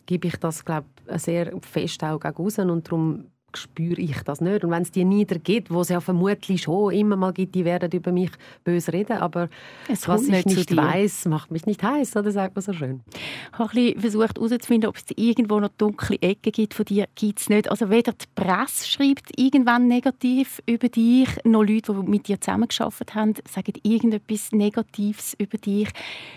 gebe 0.06 0.28
ich 0.28 0.36
das, 0.36 0.64
glaube 0.64 0.86
ich, 1.10 1.20
sehr 1.20 1.52
fest 1.60 2.02
auch 2.04 2.22
raus. 2.24 2.58
Und 2.58 2.86
darum 2.86 3.26
spüre 3.56 4.00
ich 4.00 4.22
das 4.22 4.40
nicht. 4.40 4.64
Und 4.64 4.70
wenn 4.70 4.82
es 4.82 4.90
die 4.90 5.04
Nieder 5.04 5.38
gibt, 5.38 5.70
wo 5.70 5.80
es 5.80 5.88
ja 5.88 6.00
vermutlich 6.00 6.62
schon 6.62 6.92
immer 6.92 7.16
mal 7.16 7.32
gibt, 7.32 7.54
die 7.54 7.64
werden 7.64 7.90
über 7.92 8.12
mich 8.12 8.30
böse 8.64 8.92
reden, 8.92 9.18
aber 9.18 9.48
es 9.88 10.06
was 10.08 10.28
ich 10.28 10.44
nicht 10.46 10.76
weiß, 10.76 11.26
macht 11.26 11.50
mich 11.50 11.66
nicht 11.66 11.82
heiß, 11.82 12.16
oder 12.16 12.30
sagt 12.30 12.54
man 12.54 12.62
so 12.62 12.72
schön. 12.72 13.02
Ich 13.52 13.58
habe 13.58 14.00
versucht 14.00 14.36
herauszufinden, 14.36 14.88
ob 14.88 14.96
es 14.96 15.04
irgendwo 15.16 15.60
noch 15.60 15.70
dunkle 15.76 16.16
Ecken 16.20 16.52
gibt 16.52 16.74
von 16.74 16.84
dir. 16.84 17.06
Gibt 17.14 17.40
es 17.40 17.48
nicht. 17.48 17.70
Also 17.70 17.90
weder 17.90 18.12
die 18.12 18.26
Presse 18.34 18.88
schreibt 18.88 19.38
irgendwann 19.38 19.88
negativ 19.88 20.60
über 20.66 20.88
dich, 20.88 21.28
noch 21.44 21.62
Leute, 21.62 21.92
die 21.92 22.10
mit 22.10 22.28
dir 22.28 22.40
zusammengearbeitet 22.40 23.14
haben, 23.14 23.34
sagen 23.48 23.72
irgendetwas 23.82 24.52
Negatives 24.52 25.34
über 25.38 25.58
dich. 25.58 25.88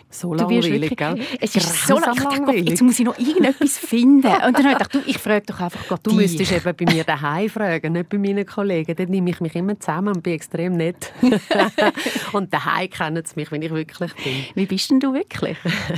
So 0.09 0.33
langweilig, 0.33 0.95
gell? 0.95 1.19
Es 1.39 1.55
ist 1.55 1.87
so 1.87 1.99
langweilig. 1.99 2.69
Jetzt 2.69 2.81
muss 2.81 2.99
ich 2.99 3.05
noch 3.05 3.17
irgendetwas 3.17 3.77
finden. 3.77 4.27
Und 4.27 4.57
dann 4.57 4.65
habe 4.65 4.71
ich 4.71 4.77
gedacht, 4.77 4.93
du, 4.93 4.99
ich 5.05 5.17
frage 5.17 5.45
doch 5.45 5.59
einfach 5.59 5.87
Gott 5.87 5.99
Du 6.03 6.13
müsstest 6.13 6.51
eben 6.51 6.75
bei 6.75 6.93
mir 6.93 7.03
daheim 7.09 7.49
fragen, 7.49 7.93
nicht 7.93 8.09
bei 8.09 8.17
meinen 8.17 8.45
Kollegen. 8.45 8.95
Dann 8.95 9.09
nehme 9.09 9.31
ich 9.31 9.41
mich 9.41 9.55
immer 9.55 9.79
zusammen 9.79 10.15
und 10.15 10.23
bin 10.23 10.33
extrem 10.33 10.77
nett. 10.77 11.11
und 12.33 12.53
daheim 12.53 12.89
kennen 12.89 13.25
sie 13.25 13.35
mich, 13.35 13.51
wenn 13.51 13.61
ich 13.61 13.71
wirklich 13.71 14.13
bin. 14.15 14.45
Wie 14.53 14.65
bist 14.65 14.91
denn 14.91 14.99
du 14.99 15.13
wirklich? 15.13 15.57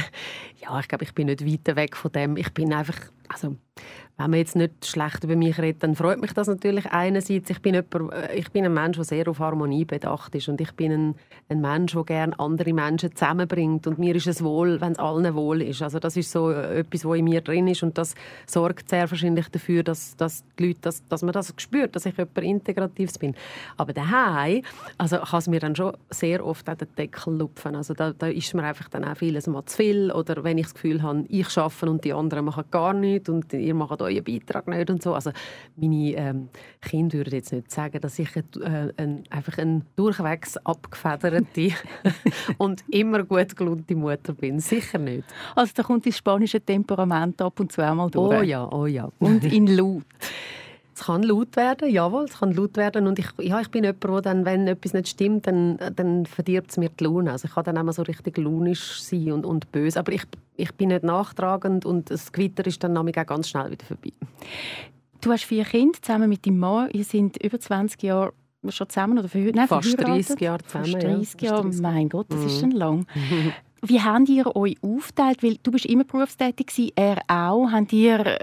ja, 0.62 0.80
ich 0.80 0.88
glaube, 0.88 1.04
ich 1.04 1.14
bin 1.14 1.28
nicht 1.28 1.46
weit 1.46 1.76
weg 1.76 1.98
von 1.98 2.12
dem. 2.12 2.38
Ich 2.38 2.54
bin 2.54 2.74
einfach, 2.74 2.98
also 3.28 3.58
wenn 4.22 4.32
man 4.32 4.40
jetzt 4.40 4.56
nicht 4.56 4.86
schlecht 4.86 5.24
über 5.24 5.36
mich 5.36 5.58
redet, 5.58 5.82
dann 5.82 5.96
freut 5.96 6.22
mich 6.22 6.34
das 6.34 6.48
natürlich 6.48 6.86
einerseits. 6.92 7.50
Ich 7.50 7.62
bin, 7.62 7.74
jemand, 7.74 8.14
äh, 8.14 8.36
ich 8.36 8.52
bin 8.52 8.66
ein 8.66 8.74
Mensch, 8.74 8.98
der 8.98 9.06
sehr 9.06 9.28
auf 9.28 9.40
Harmonie 9.40 9.86
bedacht 9.86 10.36
ist 10.36 10.48
und 10.48 10.62
ich 10.62 10.72
bin 10.74 10.92
ein, 10.92 11.16
ein 11.50 11.62
Mensch, 11.62 11.94
der 11.94 12.04
gerne 12.04 12.40
andere 12.40 12.74
Menschen 12.74 13.16
zusammenbringt 13.16 13.88
und 13.88 13.98
mir 13.98 14.16
ist 14.16 14.28
es 14.28 14.44
wohl, 14.44 14.80
wenn 14.80 14.92
es 14.92 15.00
allen 15.00 15.34
wohl 15.34 15.62
ist. 15.64 15.82
Also 15.82 16.00
das 16.00 16.18
ist 16.18 16.32
so 16.32 16.52
äh, 16.52 16.80
etwas, 16.80 17.04
was 17.04 17.18
in 17.18 17.26
mir 17.26 17.42
drin 17.42 17.68
ist 17.68 17.82
und 17.82 17.98
das 17.98 18.14
sorgt 18.46 18.90
sehr 18.90 19.10
wahrscheinlich 19.10 19.50
dafür, 19.50 19.84
dass, 19.84 20.16
dass 20.18 20.44
die 20.60 20.68
Leute, 20.68 20.82
dass, 20.82 21.08
dass 21.08 21.24
man 21.24 21.34
das 21.34 21.54
spürt, 21.58 21.96
dass 21.96 22.06
ich 22.06 22.16
jemand 22.16 22.38
Integratives 22.38 23.18
bin. 23.18 23.34
Aber 23.78 23.94
daheim, 23.94 24.62
also 24.98 25.18
kann 25.18 25.40
es 25.40 25.48
mir 25.48 25.60
dann 25.60 25.76
schon 25.76 25.98
sehr 26.12 26.46
oft 26.46 26.70
auch 26.70 26.76
den 26.76 26.88
Deckel 26.96 27.38
lupfen. 27.38 27.76
Also 27.76 27.94
da, 27.96 28.12
da 28.12 28.28
ist 28.28 28.54
mir 28.54 28.64
einfach 28.64 28.88
dann 28.90 29.04
auch 29.04 29.18
vieles 29.18 29.48
mal 29.48 29.66
zu 29.66 29.78
viel 29.78 30.12
oder 30.12 30.44
wenn 30.44 30.58
ich 30.58 30.66
das 30.66 30.74
Gefühl 30.76 31.02
habe, 31.02 31.26
ich 31.28 31.50
schaffe 31.50 31.90
und 31.90 32.04
die 32.04 32.14
anderen 32.14 32.46
machen 32.46 32.66
gar 32.70 32.94
nichts 32.94 33.30
und 33.30 33.52
ihr 33.54 33.74
macht 33.74 34.02
euren 34.12 34.24
Beitrag 34.24 34.68
nicht 34.68 34.90
und 34.90 35.02
so. 35.02 35.14
Also 35.14 35.32
meine 35.76 36.14
ähm, 36.16 36.50
Kinder 36.82 37.20
würden 37.20 37.34
jetzt 37.34 37.52
nicht 37.52 37.72
sagen, 37.72 38.00
dass 38.02 38.20
ich 38.20 38.36
äh, 38.36 38.94
ein, 38.98 39.24
einfach 39.30 39.58
eine 39.58 39.82
durchwegs 39.96 40.58
abgefederte 40.58 41.72
und 42.58 42.84
immer 42.90 43.24
gut 43.24 43.56
gelaunte 43.56 43.96
Mutter 43.96 44.34
bin. 44.34 44.60
Sicher 44.60 44.98
nicht. 44.98 45.24
Also 45.56 45.74
da 45.76 45.84
kommt 45.84 46.06
das 46.06 46.18
spanische 46.18 46.62
Temperament 46.62 47.42
ab 47.42 47.60
und 47.60 47.72
zu 47.72 47.82
einmal 47.82 48.10
durch. 48.10 48.40
Oh 48.40 48.44
ja, 48.44 48.72
oh 48.72 48.86
ja. 48.86 49.10
Und 49.20 49.44
in 49.44 49.68
laut. 49.68 50.04
Es 51.02 51.08
kann 51.08 51.24
laut 51.24 51.56
werden, 51.56 51.90
jawohl, 51.90 52.26
es 52.26 52.38
kann 52.38 52.52
laut 52.52 52.78
werden. 52.78 53.08
Und 53.08 53.18
ich, 53.18 53.26
ja, 53.40 53.60
ich 53.60 53.70
bin 53.70 53.84
jemand, 53.84 54.04
der 54.04 54.22
dann, 54.22 54.46
wenn 54.46 54.68
etwas 54.68 54.94
nicht 54.94 55.08
stimmt, 55.08 55.48
dann, 55.48 55.80
dann 55.96 56.28
verdirbt 56.28 56.70
es 56.70 56.78
mir 56.78 56.90
die 56.90 57.06
Laune. 57.06 57.32
Also 57.32 57.48
ich 57.48 57.56
kann 57.56 57.64
dann 57.64 57.78
immer 57.78 57.92
so 57.92 58.04
richtig 58.04 58.38
launisch 58.38 59.02
sein 59.02 59.32
und, 59.32 59.44
und 59.44 59.72
böse. 59.72 60.00
Aber 60.00 60.12
ich, 60.12 60.22
ich 60.58 60.72
bin 60.76 60.90
nicht 60.90 61.04
nachtragend 61.04 61.88
und 61.88 62.12
das 62.12 62.32
Gewitter 62.32 62.68
ist 62.68 62.84
dann 62.84 62.96
auch 62.96 63.12
ganz 63.26 63.50
schnell 63.50 63.72
wieder 63.72 63.84
vorbei. 63.84 64.12
Du 65.22 65.32
hast 65.32 65.44
vier 65.46 65.66
Kinder 65.66 66.00
zusammen 66.00 66.30
mit 66.30 66.46
deinem 66.46 66.60
Mann. 66.60 66.92
Ihr 66.92 67.04
seid 67.04 67.44
über 67.44 67.60
20 67.60 68.04
Jahre 68.04 68.34
schon 68.70 68.88
zusammen 68.88 69.18
oder 69.18 69.28
verheiratet? 69.28 69.56
Nein, 69.56 69.68
Fast 69.68 70.00
30 70.00 70.40
Jahre 70.40 70.64
zusammen. 70.64 70.92
Fast 70.92 71.04
30 71.04 71.42
ja. 71.42 71.50
Jahre, 71.50 71.68
mein 71.82 72.10
Gott, 72.10 72.28
das 72.30 72.42
mhm. 72.42 72.46
ist 72.46 72.60
schon 72.60 72.72
lang. 72.72 73.08
Wie 73.82 74.00
habt 74.00 74.30
ihr 74.30 74.56
euch 74.56 74.78
aufgeteilt? 74.84 75.42
Weil 75.42 75.58
du 75.64 75.72
bist 75.72 75.88
immer 75.88 76.04
berufstätig, 76.04 76.94
er 76.96 77.24
auch. 77.28 77.72
Habt 77.72 77.92
ihr 77.92 78.38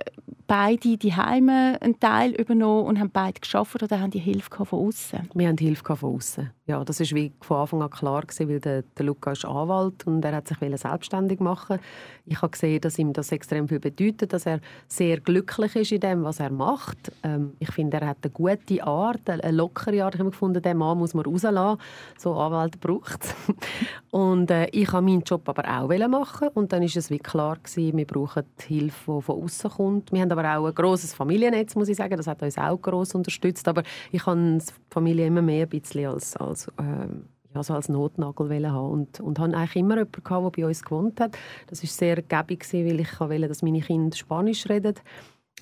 beide 0.48 0.96
die 0.96 1.14
Heime 1.14 1.80
einen 1.80 2.00
Teil 2.00 2.32
übernommen 2.32 2.86
und 2.86 2.98
haben 2.98 3.10
beide 3.10 3.38
geschafft 3.38 3.80
oder 3.80 4.00
haben 4.00 4.10
die 4.10 4.18
Hilfe 4.18 4.64
von 4.64 4.88
außen? 4.88 5.30
Wir 5.34 5.46
haben 5.46 5.58
Hilfe 5.58 5.94
von 5.94 6.16
außen. 6.16 6.50
Ja, 6.66 6.84
das 6.84 7.00
ist 7.00 7.14
wie 7.14 7.32
von 7.40 7.58
Anfang 7.58 7.82
an 7.82 7.90
klar 7.90 8.22
gewesen, 8.22 8.48
weil 8.48 8.60
der, 8.60 8.82
der 8.82 9.06
Luca 9.06 9.32
ist 9.32 9.44
Anwalt 9.44 10.06
und 10.06 10.24
er 10.24 10.34
hat 10.34 10.48
sich 10.48 10.58
selbstständig 10.58 11.40
machen. 11.40 11.78
Ich 12.26 12.42
habe 12.42 12.50
gesehen, 12.50 12.80
dass 12.80 12.98
ihm 12.98 13.12
das 13.12 13.32
extrem 13.32 13.68
viel 13.68 13.80
bedeutet, 13.80 14.32
dass 14.32 14.44
er 14.44 14.60
sehr 14.86 15.20
glücklich 15.20 15.76
ist 15.76 15.92
in 15.92 16.00
dem, 16.00 16.24
was 16.24 16.40
er 16.40 16.50
macht. 16.50 17.12
Ähm, 17.22 17.54
ich 17.58 17.70
finde, 17.70 17.98
er 17.98 18.08
hat 18.08 18.18
eine 18.22 18.32
gute 18.32 18.84
Art, 18.84 19.30
eine 19.30 19.50
lockere 19.50 20.04
Art. 20.04 20.14
Ich 20.14 20.20
habe 20.20 20.30
gefunden, 20.30 20.60
den 20.60 20.76
Mann 20.76 20.98
muss 20.98 21.14
man 21.14 21.24
rauslassen. 21.24 21.80
So 22.18 22.34
Anwalt 22.34 22.80
braucht 22.80 23.34
Und 24.10 24.50
äh, 24.50 24.68
ich 24.72 24.92
habe 24.92 25.04
meinen 25.04 25.22
Job 25.22 25.48
aber 25.48 25.64
auch 25.68 26.08
machen 26.08 26.48
und 26.54 26.72
dann 26.72 26.82
ist 26.82 26.96
es 26.96 27.10
wie 27.10 27.18
klar 27.18 27.56
gewesen, 27.56 27.96
wir 27.96 28.06
brauchen 28.06 28.44
die 28.60 28.74
Hilfe, 28.74 29.16
die 29.16 29.22
von 29.22 29.42
außen 29.42 29.70
kommt. 29.70 30.12
Wir 30.12 30.22
haben 30.22 30.37
aber 30.38 30.58
auch 30.58 30.66
ein 30.66 30.74
großes 30.74 31.14
Familiennetz, 31.14 31.74
muss 31.74 31.88
ich 31.88 31.96
sagen. 31.96 32.16
Das 32.16 32.26
hat 32.26 32.42
uns 32.42 32.58
auch 32.58 32.80
groß 32.80 33.14
unterstützt. 33.14 33.66
Aber 33.68 33.82
ich 34.12 34.24
habe 34.26 34.58
die 34.58 34.72
Familie 34.90 35.26
immer 35.26 35.42
mehr 35.42 35.66
ein 35.66 35.68
bisschen 35.68 36.06
als, 36.10 36.36
als 36.36 36.70
ähm, 36.78 37.24
ja, 37.54 37.62
so 37.62 37.74
als 37.74 37.88
Notnagel 37.88 38.70
haben 38.70 38.90
und, 38.90 39.20
und 39.20 39.38
hatte 39.38 39.56
eigentlich 39.56 39.76
immer 39.76 39.96
jemanden, 39.96 40.12
der 40.12 40.50
bei 40.50 40.66
uns 40.66 40.82
gewohnt 40.82 41.20
hat. 41.20 41.36
Das 41.68 41.82
war 41.82 41.88
sehr 41.88 42.22
gäbig, 42.22 42.66
weil 42.72 43.00
ich 43.00 43.20
wollte, 43.20 43.48
dass 43.48 43.62
meine 43.62 43.80
Kinder 43.80 44.16
Spanisch 44.16 44.68
reden. 44.68 44.94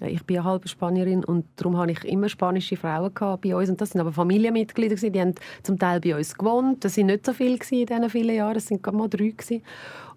Ich 0.00 0.24
bin 0.24 0.36
eine 0.38 0.44
halbe 0.44 0.68
Spanierin 0.68 1.24
und 1.24 1.46
darum 1.56 1.78
hatte 1.78 1.92
ich 1.92 2.04
immer 2.04 2.28
spanische 2.28 2.76
Frauen 2.76 3.12
bei 3.14 3.56
uns. 3.56 3.70
Und 3.70 3.80
das 3.80 3.90
sind 3.90 4.00
aber 4.00 4.12
Familienmitglieder, 4.12 4.96
die 4.96 5.20
haben 5.20 5.34
zum 5.62 5.78
Teil 5.78 6.00
bei 6.00 6.16
uns 6.16 6.36
gewohnt. 6.36 6.84
Das 6.84 6.96
waren 6.98 7.06
nicht 7.06 7.24
so 7.24 7.32
viele 7.32 7.54
in 7.70 7.86
diesen 7.86 8.10
vielen 8.10 8.36
Jahren, 8.36 8.56
es 8.56 8.70
waren 8.70 8.82
gerade 8.82 8.96
mal 8.96 9.08
drei. 9.08 9.32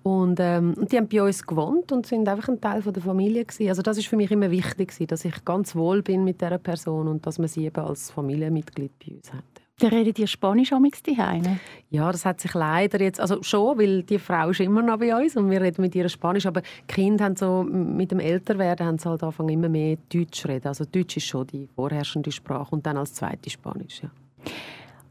Und, 0.03 0.39
ähm, 0.39 0.75
die 0.89 0.97
haben 0.97 1.09
bei 1.09 1.21
uns 1.21 1.45
gewohnt 1.45 1.91
und 1.91 2.05
sind 2.05 2.27
einfach 2.27 2.47
ein 2.47 2.61
Teil 2.61 2.81
der 2.81 3.03
Familie 3.03 3.45
gewesen. 3.45 3.69
Also 3.69 3.81
das 3.81 3.97
ist 3.97 4.07
für 4.07 4.15
mich 4.15 4.31
immer 4.31 4.49
wichtig, 4.49 4.93
dass 5.07 5.25
ich 5.25 5.43
ganz 5.43 5.75
wohl 5.75 6.01
bin 6.01 6.23
mit 6.23 6.41
dieser 6.41 6.57
Person 6.57 7.07
und 7.07 7.25
dass 7.25 7.37
man 7.37 7.47
sie 7.47 7.65
eben 7.65 7.83
als 7.83 8.11
Familienmitglied 8.11 8.91
bei 9.05 9.15
uns 9.15 9.33
hat. 9.33 9.58
Dann 9.79 9.91
redet 9.91 10.19
ihr 10.19 10.27
Spanisch 10.27 10.73
am 10.73 10.85
daheim? 11.05 11.59
Ja, 11.89 12.11
das 12.11 12.25
hat 12.25 12.41
sich 12.41 12.53
leider 12.53 13.01
jetzt, 13.01 13.19
also 13.19 13.41
schon, 13.41 13.77
weil 13.77 14.03
die 14.03 14.19
Frau 14.19 14.49
ist 14.49 14.59
immer 14.59 14.81
noch 14.81 14.99
bei 14.99 15.15
uns 15.15 15.37
und 15.37 15.49
wir 15.49 15.61
reden 15.61 15.81
mit 15.81 15.95
ihr 15.95 16.09
Spanisch, 16.09 16.45
aber 16.45 16.61
die 16.61 16.93
Kinder 16.93 17.25
haben 17.25 17.35
so, 17.35 17.63
mit 17.63 18.11
dem 18.11 18.19
Älterwerden 18.19 18.85
haben 18.85 18.97
sie 18.97 19.09
halt 19.09 19.23
anfangen 19.23 19.49
immer 19.49 19.69
mehr 19.69 19.97
Deutsch 20.13 20.45
reden. 20.45 20.67
Also 20.67 20.83
Deutsch 20.83 21.17
ist 21.17 21.27
schon 21.27 21.47
die 21.47 21.67
vorherrschende 21.75 22.31
Sprache 22.31 22.75
und 22.75 22.85
dann 22.85 22.97
als 22.97 23.13
zweite 23.13 23.49
Spanisch, 23.49 24.03
ja. 24.03 24.09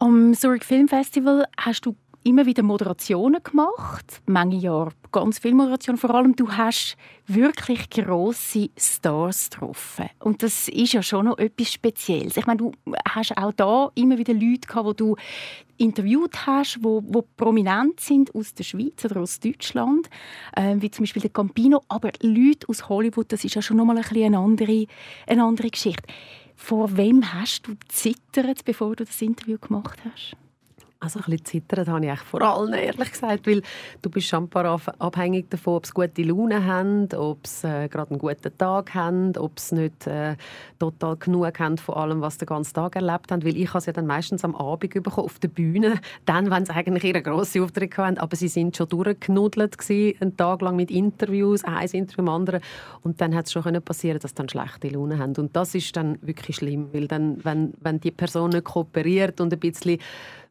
Am 0.01 0.33
Zurich 0.35 0.65
Film 0.65 0.87
Festival 0.87 1.45
hast 1.57 1.87
du 1.87 1.97
immer 2.25 2.47
wieder 2.47 2.63
Moderationen 2.63 3.43
gemacht, 3.43 4.21
Menge 4.27 4.57
Jahre 4.57 4.93
ganz 5.13 5.39
viel 5.39 5.55
Moderationen. 5.55 5.99
Vor 5.99 6.15
allem 6.15 6.37
du 6.37 6.51
hast 6.51 6.97
wirklich 7.27 7.89
große 7.91 8.71
Stars 8.77 9.51
getroffen 9.51 10.11
und 10.21 10.43
das 10.43 10.69
ist 10.69 10.93
ja 10.93 11.03
schon 11.03 11.27
noch 11.27 11.39
etwas 11.39 11.73
Spezielles. 11.73 12.37
Ich 12.37 12.47
meine, 12.47 12.59
du 12.59 12.73
hast 13.09 13.37
auch 13.37 13.53
da 13.53 13.91
immer 13.95 14.19
wieder 14.19 14.35
Leute 14.35 14.67
gehabt, 14.67 14.87
wo 14.87 14.93
du 14.93 15.17
interviewt 15.77 16.47
hast, 16.47 16.83
wo, 16.83 17.03
wo 17.07 17.23
prominent 17.37 18.01
sind 18.01 18.35
aus 18.35 18.53
der 18.53 18.65
Schweiz 18.65 19.05
oder 19.05 19.21
aus 19.21 19.41
Deutschland, 19.41 20.11
äh, 20.57 20.77
wie 20.79 20.91
zum 20.91 21.05
Beispiel 21.05 21.23
der 21.23 21.31
Campino, 21.31 21.83
aber 21.89 22.11
Leute 22.21 22.69
aus 22.69 22.89
Hollywood, 22.89 23.33
das 23.33 23.45
ist 23.45 23.55
ja 23.55 23.63
schon 23.63 23.77
noch 23.77 23.85
mal 23.85 23.97
ein 23.97 24.03
bisschen 24.03 24.25
eine 24.25 24.39
andere, 24.39 24.87
eine 25.27 25.45
andere 25.45 25.71
Geschichte. 25.71 26.03
Vor 26.57 26.97
wem 26.97 27.33
hast 27.33 27.69
du 27.69 27.77
zittert, 27.87 28.65
bevor 28.65 28.97
du 28.97 29.05
das 29.05 29.23
Interview 29.23 29.59
gemacht 29.59 29.99
hast? 30.05 30.37
Also 31.01 31.21
ein 31.21 31.27
bisschen 31.27 31.45
zittern 31.45 31.87
habe 31.87 32.07
ich 32.07 32.19
vor 32.23 32.43
allem, 32.43 32.75
ehrlich 32.75 33.13
gesagt, 33.13 33.47
weil 33.47 33.63
du 34.03 34.11
bist 34.11 34.27
schon 34.27 34.51
abhängig 34.53 35.49
davon, 35.49 35.77
ob 35.77 35.87
sie 35.87 35.93
gute 35.93 36.23
Laune 36.25 36.65
haben, 36.65 37.07
ob 37.15 37.47
sie 37.47 37.69
äh, 37.69 37.89
gerade 37.89 38.11
einen 38.11 38.19
guten 38.19 38.59
Tag 38.59 38.95
haben, 38.95 39.37
ob 39.37 39.61
sie 39.61 39.77
nicht 39.77 40.09
äh, 40.09 40.35
total 40.81 41.17
genug 41.17 41.61
haben 41.61 41.79
von 41.79 41.95
allem, 41.95 42.21
was 42.21 42.35
sie 42.35 42.41
den 42.41 42.47
ganzen 42.47 42.75
Tag 42.75 42.97
erlebt 42.97 43.31
haben, 43.31 43.45
weil 43.45 43.57
ich 43.57 43.73
habe 43.73 43.81
sie 43.81 43.93
dann 43.93 44.09
meistens 44.09 44.45
am 44.45 44.57
Abend 44.57 44.93
bekommen, 44.93 45.25
auf 45.25 45.39
der 45.39 45.47
Bühne, 45.47 46.01
dann, 46.25 46.51
wenn 46.51 46.67
sie 46.67 46.73
eigentlich 46.73 47.05
ihre 47.05 47.23
grossen 47.23 47.63
Auftritt 47.63 47.97
hatten, 47.97 48.19
aber 48.19 48.35
sie 48.35 48.49
sind 48.49 48.77
schon 48.77 48.89
durchgenudelt 48.89 49.79
gewesen, 49.79 50.21
einen 50.21 50.37
Tag 50.37 50.63
lang 50.63 50.75
mit 50.75 50.91
Interviews, 50.91 51.63
ein 51.63 51.87
Interview 51.87 52.25
am 52.25 52.29
anderen. 52.29 52.61
Und 53.03 53.21
dann 53.21 53.37
hat 53.37 53.47
es 53.47 53.53
schon 53.53 53.63
passieren 53.83 54.19
dass 54.19 54.31
sie 54.33 54.35
dann 54.35 54.49
schlechte 54.49 54.89
Laune 54.89 55.21
haben. 55.21 55.37
Und 55.37 55.55
das 55.55 55.77
ist 55.77 55.97
dann 55.97 56.19
wirklich 56.23 56.57
schlimm, 56.57 56.89
weil 56.93 57.07
dann, 57.07 57.45
wenn, 57.45 57.75
wenn 57.81 58.01
die 58.01 58.11
Person 58.11 58.51
nicht 58.51 58.65
kooperiert 58.65 59.41
und 59.41 59.53
ein 59.53 59.61
bisschen 59.61 60.01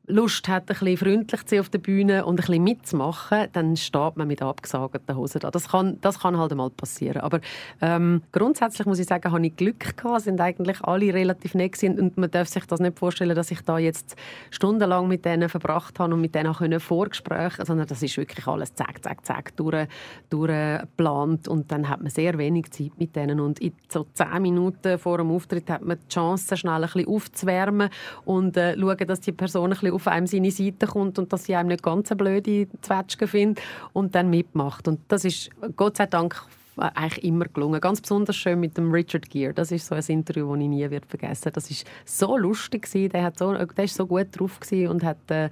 Lust 0.09 0.47
hat, 0.47 0.63
ein 0.63 0.65
bisschen 0.67 0.97
freundlich 0.97 1.41
zu 1.43 1.49
sein 1.49 1.59
auf 1.59 1.69
der 1.69 1.79
Bühne 1.79 2.25
und 2.25 2.35
ein 2.35 2.37
bisschen 2.37 2.63
mitzumachen, 2.63 3.47
dann 3.51 3.75
steht 3.75 4.15
man 4.15 4.27
mit 4.27 4.41
abgesagten 4.41 5.17
Hosen 5.17 5.41
da. 5.41 5.51
Das 5.51 5.67
kann, 5.67 5.99
das 5.99 6.19
kann 6.19 6.37
halt 6.37 6.55
mal 6.55 6.69
passieren. 6.69 7.21
Aber 7.21 7.41
ähm, 7.81 8.21
grundsätzlich 8.31 8.87
muss 8.87 8.99
ich 8.99 9.05
sagen, 9.05 9.29
habe 9.29 9.45
ich 9.45 9.55
Glück 9.57 9.97
gehabt, 9.97 10.21
sind 10.21 10.39
eigentlich 10.39 10.81
alle 10.81 11.13
relativ 11.13 11.55
nett 11.55 11.75
sind 11.75 11.99
und 11.99 12.17
man 12.17 12.31
darf 12.31 12.47
sich 12.47 12.65
das 12.65 12.79
nicht 12.79 12.97
vorstellen, 12.97 13.35
dass 13.35 13.51
ich 13.51 13.59
da 13.61 13.77
jetzt 13.79 14.15
stundenlang 14.49 15.09
mit 15.09 15.25
denen 15.25 15.49
verbracht 15.49 15.99
habe 15.99 16.13
und 16.13 16.21
mit 16.21 16.33
denen 16.33 16.53
können 16.53 16.79
Vorgespräche, 16.79 17.65
sondern 17.65 17.87
das 17.87 18.01
ist 18.01 18.15
wirklich 18.15 18.47
alles 18.47 18.73
zack, 18.75 19.03
zack, 19.03 19.25
zack 19.25 19.57
durch, 19.57 19.87
durchgeplant 20.29 21.49
und 21.49 21.69
dann 21.69 21.89
hat 21.89 21.99
man 21.99 22.09
sehr 22.09 22.37
wenig 22.37 22.71
Zeit 22.71 22.91
mit 22.97 23.13
denen 23.13 23.41
und 23.41 23.59
in 23.59 23.73
so 23.89 24.07
zehn 24.13 24.41
Minuten 24.41 24.97
vor 24.99 25.17
dem 25.17 25.31
Auftritt 25.31 25.69
hat 25.69 25.81
man 25.83 25.99
die 25.99 26.07
Chance, 26.07 26.55
schnell 26.55 26.75
ein 26.75 26.81
bisschen 26.83 27.07
aufzuwärmen 27.07 27.89
und 28.23 28.55
äh, 28.55 28.77
schauen, 28.79 29.07
dass 29.07 29.19
die 29.19 29.33
Person 29.33 29.65
ein 29.65 29.69
bisschen 29.71 29.96
auf 29.97 30.07
einem 30.07 30.27
seine 30.27 30.51
Seite 30.51 30.87
kommt 30.87 31.19
und 31.19 31.33
dass 31.33 31.45
sie 31.45 31.55
einem 31.55 31.69
nicht 31.69 31.83
ganz 31.83 32.11
eine 32.11 32.17
blöde 32.17 32.67
Zwetschge 32.81 33.27
findet 33.27 33.63
und 33.93 34.15
dann 34.15 34.29
mitmacht. 34.29 34.87
Und 34.87 34.99
das 35.07 35.25
ist 35.25 35.49
Gott 35.75 35.97
sei 35.97 36.05
Dank 36.05 36.41
eigentlich 36.77 37.23
immer 37.23 37.45
gelungen. 37.45 37.81
Ganz 37.81 38.01
besonders 38.01 38.35
schön 38.35 38.59
mit 38.59 38.77
dem 38.77 38.91
Richard 38.91 39.29
Gere. 39.29 39.53
Das 39.53 39.71
ist 39.71 39.87
so 39.87 39.95
ein 39.95 40.03
Interview, 40.07 40.53
das 40.53 40.61
ich 40.61 40.69
nie 40.69 40.99
vergessen. 41.07 41.51
Das 41.53 41.71
ist 41.71 41.85
so 42.05 42.37
lustig. 42.37 42.87
Der 42.91 43.23
hat 43.23 43.39
so, 43.39 43.55
so 43.87 44.07
gut 44.07 44.27
drauf 44.31 44.59
und 44.71 45.03
hat 45.03 45.17
äh, 45.29 45.49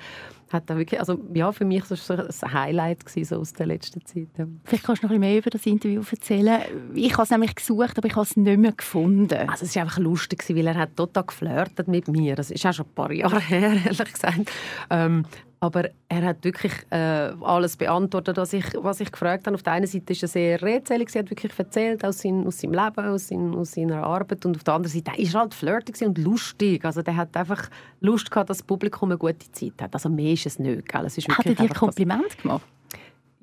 hat 0.52 0.70
wirklich, 0.70 1.00
also 1.00 1.20
ja, 1.34 1.52
für 1.52 1.66
mich 1.66 1.90
war 1.90 2.18
das 2.18 2.44
ein 2.44 2.54
Highlight 2.54 3.06
gewesen, 3.06 3.26
so 3.26 3.40
aus 3.42 3.54
der 3.54 3.66
letzten 3.66 4.06
Zeit. 4.06 4.30
Ja. 4.38 4.46
Vielleicht 4.64 4.84
kannst 4.84 5.04
du 5.04 5.08
noch 5.08 5.14
ein 5.14 5.20
bisschen 5.20 5.32
mehr 5.32 5.40
über 5.40 5.50
das 5.50 5.66
Interview 5.66 6.02
erzählen. 6.10 6.62
Ich 6.94 7.14
habe 7.14 7.24
es 7.24 7.30
nämlich 7.32 7.56
gesucht, 7.56 7.98
aber 7.98 8.08
ich 8.08 8.16
habe 8.16 8.26
es 8.26 8.38
nicht 8.38 8.60
mehr 8.60 8.72
gefunden. 8.72 9.50
Also 9.50 9.66
es 9.66 9.76
war 9.76 9.84
einfach 9.84 10.00
lustig, 10.00 10.44
weil 10.50 10.68
er 10.68 10.76
hat 10.76 10.96
total 10.96 11.24
geflirtet 11.24 11.88
mit 11.88 12.08
mir. 12.08 12.36
Das 12.36 12.52
ist 12.52 12.66
auch 12.66 12.74
schon 12.74 12.86
ein 12.86 12.94
paar 12.94 13.12
Jahre 13.12 13.40
her, 13.40 13.74
ehrlich 13.86 14.14
gesagt. 14.14 14.52
Ähm, 14.90 15.26
aber 15.66 15.90
er 16.10 16.22
hat 16.24 16.44
wirklich 16.44 16.74
äh, 16.92 17.32
alles 17.42 17.76
beantwortet, 17.78 18.38
was 18.38 18.54
ich, 18.54 18.66
was 18.76 19.00
ich 19.00 19.12
gefragt 19.12 19.48
habe. 19.48 19.56
Auf 19.56 19.64
der 19.64 19.74
einen 19.74 19.88
Seite 19.88 20.14
ist 20.14 20.22
er 20.22 20.28
sehr 20.28 20.62
redselig, 20.62 21.10
er 21.16 21.24
hat 21.24 21.32
wirklich 21.32 21.58
erzählt 21.58 22.06
aus, 22.06 22.20
sein, 22.20 22.46
aus 22.46 22.60
seinem 22.60 22.74
Leben, 22.74 23.06
aus, 23.06 23.28
sein, 23.28 23.56
aus, 23.56 23.72
seiner 23.72 24.04
Arbeit. 24.04 24.46
Und 24.46 24.58
auf 24.58 24.64
der 24.64 24.76
anderen 24.76 24.94
Seite 24.94 25.20
ist 25.20 25.34
er 25.34 25.40
halt 25.40 25.56
flirtig 25.56 26.00
und 26.06 26.18
lustig. 26.20 26.86
Also 26.86 27.02
der 27.02 27.16
hat 27.16 27.36
einfach 27.36 27.70
Lust 28.00 28.30
gehabt, 28.30 28.52
dass 28.52 28.60
das 28.60 28.68
Publikum 28.68 29.10
eine 29.10 29.18
gute 29.18 29.52
Zeit 29.52 29.82
hat. 29.82 29.94
Also 29.94 30.10
mehr 30.10 30.35
ist 30.36 30.46
es 30.46 30.60
nicht. 30.60 30.88
Gell? 30.88 31.06
Es 31.06 31.18
ist 31.18 31.28
hat 31.30 31.46
er 31.46 31.56
dir 31.56 31.70
Kompliment 31.70 32.38
gemacht? 32.38 32.66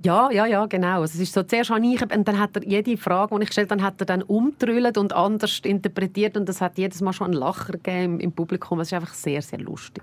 Ja, 0.04 0.30
ja, 0.32 0.46
ja, 0.46 0.66
genau. 0.66 1.02
Also 1.02 1.14
es 1.14 1.20
ist 1.20 1.32
so, 1.32 1.44
zuerst 1.44 1.70
habe 1.70 1.86
ich, 1.86 2.02
und 2.02 2.26
dann 2.26 2.38
hat 2.38 2.56
er 2.56 2.64
jede 2.64 2.96
Frage, 2.96 3.36
die 3.36 3.42
ich 3.42 3.48
gestellt 3.48 3.70
habe, 3.70 3.82
hat 3.82 4.00
er 4.00 4.06
dann 4.06 4.22
umtrüllt 4.22 4.98
und 4.98 5.12
anders 5.12 5.60
interpretiert 5.64 6.36
und 6.36 6.48
das 6.48 6.60
hat 6.60 6.76
jedes 6.76 7.00
Mal 7.00 7.12
schon 7.12 7.26
einen 7.26 7.34
Lacher 7.34 7.74
gegeben 7.74 8.18
im 8.18 8.32
Publikum. 8.32 8.80
Es 8.80 8.90
war 8.90 9.00
einfach 9.00 9.14
sehr, 9.14 9.42
sehr 9.42 9.60
lustig. 9.60 10.02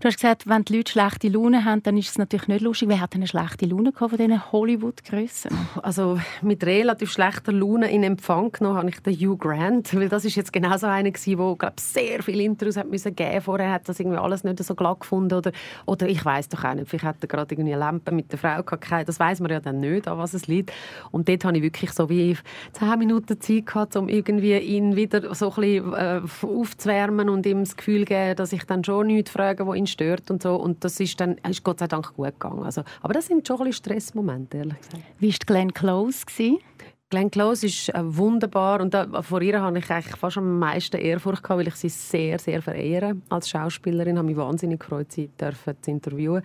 Du 0.00 0.08
hast 0.08 0.16
gesagt, 0.16 0.46
wenn 0.46 0.64
die 0.64 0.76
Leute 0.76 0.92
schlechte 0.92 1.28
Laune 1.28 1.64
haben, 1.64 1.82
dann 1.82 1.96
ist 1.96 2.10
es 2.10 2.18
natürlich 2.18 2.48
nicht 2.48 2.60
lustig. 2.60 2.90
Wer 2.90 3.00
hat 3.00 3.14
eine 3.14 3.26
schlechte 3.26 3.64
Laune 3.64 3.92
von 3.92 4.10
diesen 4.10 4.52
Hollywood-Grössen? 4.52 5.56
Also 5.82 6.20
mit 6.42 6.64
relativ 6.64 7.10
schlechter 7.10 7.52
Laune 7.52 7.90
in 7.90 8.02
Empfang 8.02 8.52
genommen 8.52 8.76
habe 8.76 8.90
ich 8.90 9.00
den 9.00 9.14
Hugh 9.14 9.38
Grant, 9.38 9.94
weil 9.94 10.10
das 10.10 10.26
ist 10.26 10.36
jetzt 10.36 10.52
genau 10.52 10.76
so 10.76 10.88
einer 10.88 11.10
gewesen, 11.10 11.38
der 11.38 11.56
glaube 11.56 11.76
sehr 11.80 12.22
viele 12.22 12.42
Interviews 12.42 12.76
hat 12.76 12.90
müssen 12.90 13.16
geben. 13.16 13.40
Vorher 13.40 13.72
hat 13.72 13.88
das 13.88 13.98
irgendwie 13.98 14.18
alles 14.18 14.44
nicht 14.44 14.62
so 14.62 14.74
glatt 14.74 15.00
gefunden 15.00 15.34
oder, 15.34 15.52
oder 15.86 16.06
ich 16.06 16.22
weiß 16.22 16.50
doch 16.50 16.64
auch 16.64 16.74
nicht, 16.74 16.88
vielleicht 16.88 17.04
hat 17.04 17.16
er 17.22 17.28
gerade 17.28 17.54
irgendwie 17.54 17.72
eine 17.72 17.80
Lampe 17.80 18.12
mit 18.12 18.30
der 18.30 18.38
Frau 18.38 18.62
gehabt. 18.62 19.08
Das 19.08 19.21
weiß 19.22 19.40
man 19.40 19.50
ja 19.50 19.60
dann 19.60 19.80
nicht, 19.80 20.08
an 20.08 20.18
was 20.18 20.34
es 20.34 20.46
liegt. 20.48 20.72
Und 21.10 21.28
dort 21.28 21.44
hatte 21.44 21.56
ich 21.56 21.62
wirklich 21.62 21.92
so 21.92 22.08
wie 22.08 22.36
zehn 22.72 22.98
Minuten 22.98 23.40
Zeit 23.40 23.66
gehabt, 23.66 23.96
um 23.96 24.08
irgendwie 24.08 24.56
ihn 24.58 24.96
wieder 24.96 25.34
so 25.34 25.50
ein 25.50 25.54
bisschen 25.54 25.94
äh, 25.94 26.20
aufzuwärmen 26.42 27.28
und 27.28 27.46
ihm 27.46 27.60
das 27.60 27.76
Gefühl 27.76 28.00
zu 28.00 28.06
geben, 28.06 28.36
dass 28.36 28.52
ich 28.52 28.64
dann 28.64 28.82
schon 28.82 29.06
nichts 29.06 29.30
frage, 29.30 29.66
was 29.66 29.76
ihn 29.76 29.86
stört 29.86 30.30
und 30.30 30.42
so. 30.42 30.56
Und 30.56 30.84
das 30.84 30.98
ist 31.00 31.20
dann 31.20 31.36
ist 31.48 31.62
Gott 31.62 31.78
sei 31.78 31.86
Dank 31.86 32.14
gut 32.14 32.26
gegangen. 32.26 32.64
Also, 32.64 32.82
aber 33.00 33.14
das 33.14 33.26
sind 33.26 33.46
schon 33.46 33.58
ein 33.58 33.66
bisschen 33.66 33.84
Stressmomente, 33.84 34.58
ehrlich 34.58 34.78
gesagt. 34.78 35.04
Wie 35.18 35.30
war 35.30 35.38
Glenn 35.46 35.72
Close? 35.72 36.26
Glenn 37.12 37.30
Close 37.30 37.66
ist 37.66 37.90
äh, 37.90 38.00
wunderbar 38.02 38.80
und 38.80 38.94
da, 38.94 39.20
vor 39.20 39.42
ihr 39.42 39.60
habe 39.60 39.78
ich 39.78 39.90
eigentlich 39.90 40.16
fast 40.16 40.38
am 40.38 40.58
meisten 40.58 40.96
Ehrfurcht 40.96 41.42
gehabt, 41.42 41.58
weil 41.58 41.68
ich 41.68 41.74
sie 41.74 41.90
sehr, 41.90 42.38
sehr 42.38 42.62
verehre 42.62 43.18
als 43.28 43.50
Schauspielerin. 43.50 44.16
Habe 44.16 44.28
mich 44.28 44.36
wahnsinnig 44.38 44.80
gefreut, 44.80 45.12
sie 45.12 45.28
dürfen 45.28 45.76
zu 45.82 45.90
interviewen. 45.90 46.42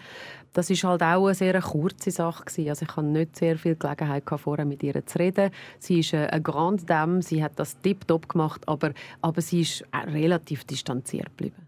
Das 0.51 0.69
ist 0.69 0.83
halt 0.83 1.03
auch 1.03 1.27
eine 1.27 1.35
sehr 1.35 1.61
kurze 1.61 2.11
Sache 2.11 2.43
gewesen. 2.43 2.67
Also 2.67 2.83
ich 2.83 2.97
hatte 2.97 3.07
nicht 3.07 3.37
sehr 3.37 3.57
viel 3.57 3.77
Gelegenheit 3.77 4.25
gehabt, 4.25 4.41
vorher 4.41 4.65
mit 4.65 4.83
ihr 4.83 5.05
zu 5.05 5.19
reden. 5.19 5.51
Sie 5.79 5.99
ist 5.99 6.13
eine 6.13 6.41
Grande 6.41 6.83
Dame, 6.83 7.21
sie 7.21 7.41
hat 7.41 7.53
das 7.55 7.79
tiptop 7.79 8.27
gemacht, 8.27 8.67
aber, 8.67 8.91
aber 9.21 9.39
sie 9.39 9.61
ist 9.61 9.85
relativ 9.93 10.65
distanziert 10.65 11.29
geblieben. 11.29 11.66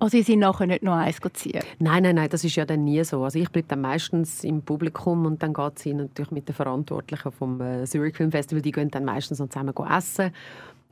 Also 0.00 0.16
Sie 0.16 0.22
sind 0.22 0.40
nachher 0.40 0.66
nicht 0.66 0.82
noch 0.82 0.94
eins 0.94 1.18
ziehen? 1.34 1.60
Nein, 1.78 2.04
nein, 2.04 2.14
nein, 2.14 2.28
das 2.30 2.44
ist 2.44 2.54
ja 2.54 2.64
dann 2.64 2.84
nie 2.84 3.02
so. 3.04 3.24
Also 3.24 3.38
ich 3.38 3.50
bleibe 3.50 3.68
dann 3.68 3.80
meistens 3.80 4.44
im 4.44 4.62
Publikum 4.62 5.26
und 5.26 5.42
dann 5.42 5.52
geht 5.52 5.78
sie 5.78 5.92
natürlich 5.92 6.30
mit 6.30 6.48
den 6.48 6.54
Verantwortlichen 6.54 7.32
vom 7.32 7.60
äh, 7.60 7.84
Zurich 7.84 8.16
Film 8.16 8.30
Festival, 8.30 8.62
die 8.62 8.72
gehen 8.72 8.90
dann 8.90 9.04
meistens 9.04 9.40
noch 9.40 9.48
zusammen 9.48 9.74
essen 9.90 10.32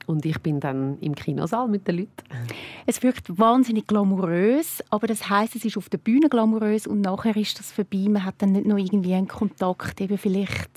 und 0.07 0.25
ich 0.25 0.41
bin 0.41 0.61
dann 0.61 0.99
im 1.01 1.15
Kinosaal 1.15 1.69
mit 1.69 1.87
den 1.89 1.99
Leuten. 1.99 2.11
Es 2.87 3.03
wirkt 3.03 3.39
wahnsinnig 3.39 3.87
glamourös, 3.87 4.83
aber 4.91 5.07
das 5.07 5.29
heißt, 5.29 5.57
es 5.57 5.65
ist 5.65 5.77
auf 5.77 5.89
der 5.89 5.99
Bühne 5.99 6.29
glamourös 6.29 6.87
und 6.87 7.01
nachher 7.01 7.37
ist 7.37 7.59
das 7.59 7.73
vorbei. 7.73 8.07
Man 8.09 8.25
hat 8.25 8.37
dann 8.39 8.53
nicht 8.53 8.67
noch 8.67 8.79
irgendwie 8.79 9.15
einen 9.15 9.29
Kontakt, 9.29 10.01
eben 10.01 10.19
vielleicht 10.19 10.71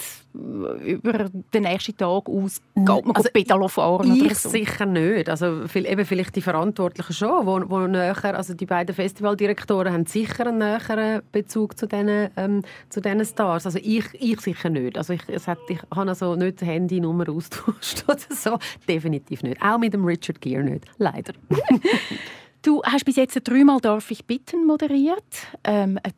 über 0.84 1.29
den 1.53 1.63
nächsten 1.63 1.96
Tag 1.98 2.27
aus, 2.27 2.62
geht 2.75 3.05
man 3.05 3.15
also 3.15 3.29
Pedalo 3.31 3.67
fahren 3.67 4.15
ich 4.15 4.38
so. 4.38 4.50
sicher 4.50 4.86
nicht. 4.86 5.29
Also 5.29 5.63
eben 5.75 6.05
vielleicht 6.05 6.36
die 6.36 6.41
Verantwortlichen 6.41 7.13
schon, 7.13 7.46
wo, 7.46 7.62
wo 7.69 7.88
näher, 7.88 8.15
also 8.36 8.53
die 8.53 8.65
beiden 8.65 8.96
Festivaldirektoren 8.96 9.93
haben 9.93 10.05
sicher 10.05 10.48
einen 10.48 10.60
näheren 10.60 11.22
Bezug 11.31 11.77
zu 11.77 11.88
diesen, 11.88 12.29
ähm, 12.38 12.62
zu 12.89 13.01
diesen 13.01 13.25
Stars. 13.25 13.65
Also 13.65 13.80
ich, 13.82 14.06
ich 14.13 14.39
sicher 14.41 14.69
nicht. 14.69 14.97
Also 14.97 15.13
ich, 15.13 15.21
es 15.28 15.47
hat, 15.47 15.60
ich 15.67 15.80
habe 15.93 16.10
also 16.10 16.36
nicht 16.36 16.62
die 16.62 16.65
Handynummer 16.65 17.30
austauscht 17.30 18.06
oder 18.08 18.17
so. 18.30 18.58
Definitiv 18.88 19.43
nicht. 19.43 19.62
Auch 19.62 19.78
mit 19.78 19.93
dem 19.93 20.06
Richard 20.06 20.41
Gere 20.41 20.63
nicht. 20.63 20.86
Leider. 20.97 21.34
du 22.62 22.82
hast 22.84 23.06
bis 23.06 23.15
jetzt 23.15 23.39
dreimal 23.43 23.80
«Darf 23.80 24.10
ich 24.12 24.25
bitten» 24.25 24.65
moderiert. 24.65 25.47
Ähm, 25.63 25.99
eine 26.04 26.13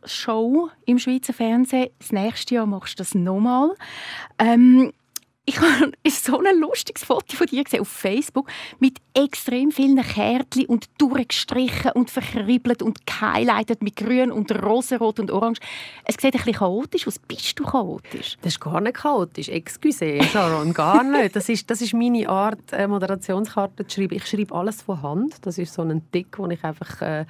Tanzshow 0.00 0.70
im 0.86 0.98
Schweizer 0.98 1.32
Fernsehen. 1.32 1.90
Das 1.98 2.12
nächste 2.12 2.54
Jahr 2.54 2.66
machst 2.66 2.98
du 2.98 3.02
das 3.02 3.14
nochmal. 3.14 3.74
Ähm, 4.38 4.92
ich 5.46 5.58
habe 5.60 5.92
so 6.08 6.38
ein 6.38 6.60
lustiges 6.60 7.02
Foto 7.02 7.34
von 7.34 7.46
dir 7.46 7.64
gesehen 7.64 7.80
auf 7.80 7.88
Facebook 7.88 8.48
mit 8.78 8.98
extrem 9.14 9.72
vielen 9.72 10.00
Kärtchen 10.00 10.66
und 10.66 10.86
durchgestrichen 10.98 11.92
und 11.92 12.10
verkribbelt 12.10 12.82
und 12.82 13.04
gehighlightet 13.06 13.82
mit 13.82 13.96
grün 13.96 14.30
und 14.30 14.52
rosenrot 14.62 15.18
und 15.18 15.30
orange. 15.30 15.58
Es 16.04 16.14
sieht 16.14 16.26
ein 16.26 16.30
bisschen 16.32 16.54
chaotisch 16.54 17.06
aus. 17.06 17.18
Bist 17.18 17.58
du 17.58 17.64
chaotisch? 17.64 18.36
Das 18.42 18.52
ist 18.52 18.60
gar 18.60 18.80
nicht 18.80 18.94
chaotisch. 18.94 19.48
Excuse, 19.48 20.22
Sharon, 20.22 20.72
gar 20.72 21.02
nicht. 21.02 21.34
Das 21.34 21.48
ist, 21.48 21.68
das 21.68 21.80
ist 21.80 21.94
meine 21.94 22.28
Art, 22.28 22.72
äh, 22.72 22.86
Moderationskarten 22.86 23.88
zu 23.88 24.00
schreiben. 24.00 24.16
Ich 24.16 24.26
schreibe 24.26 24.54
alles 24.54 24.82
von 24.82 25.02
Hand. 25.02 25.34
Das 25.42 25.58
ist 25.58 25.74
so 25.74 25.82
ein 25.82 26.02
Tick, 26.12 26.38
wo 26.38 26.46
ich 26.48 26.62
einfach... 26.62 27.02
Äh, 27.02 27.24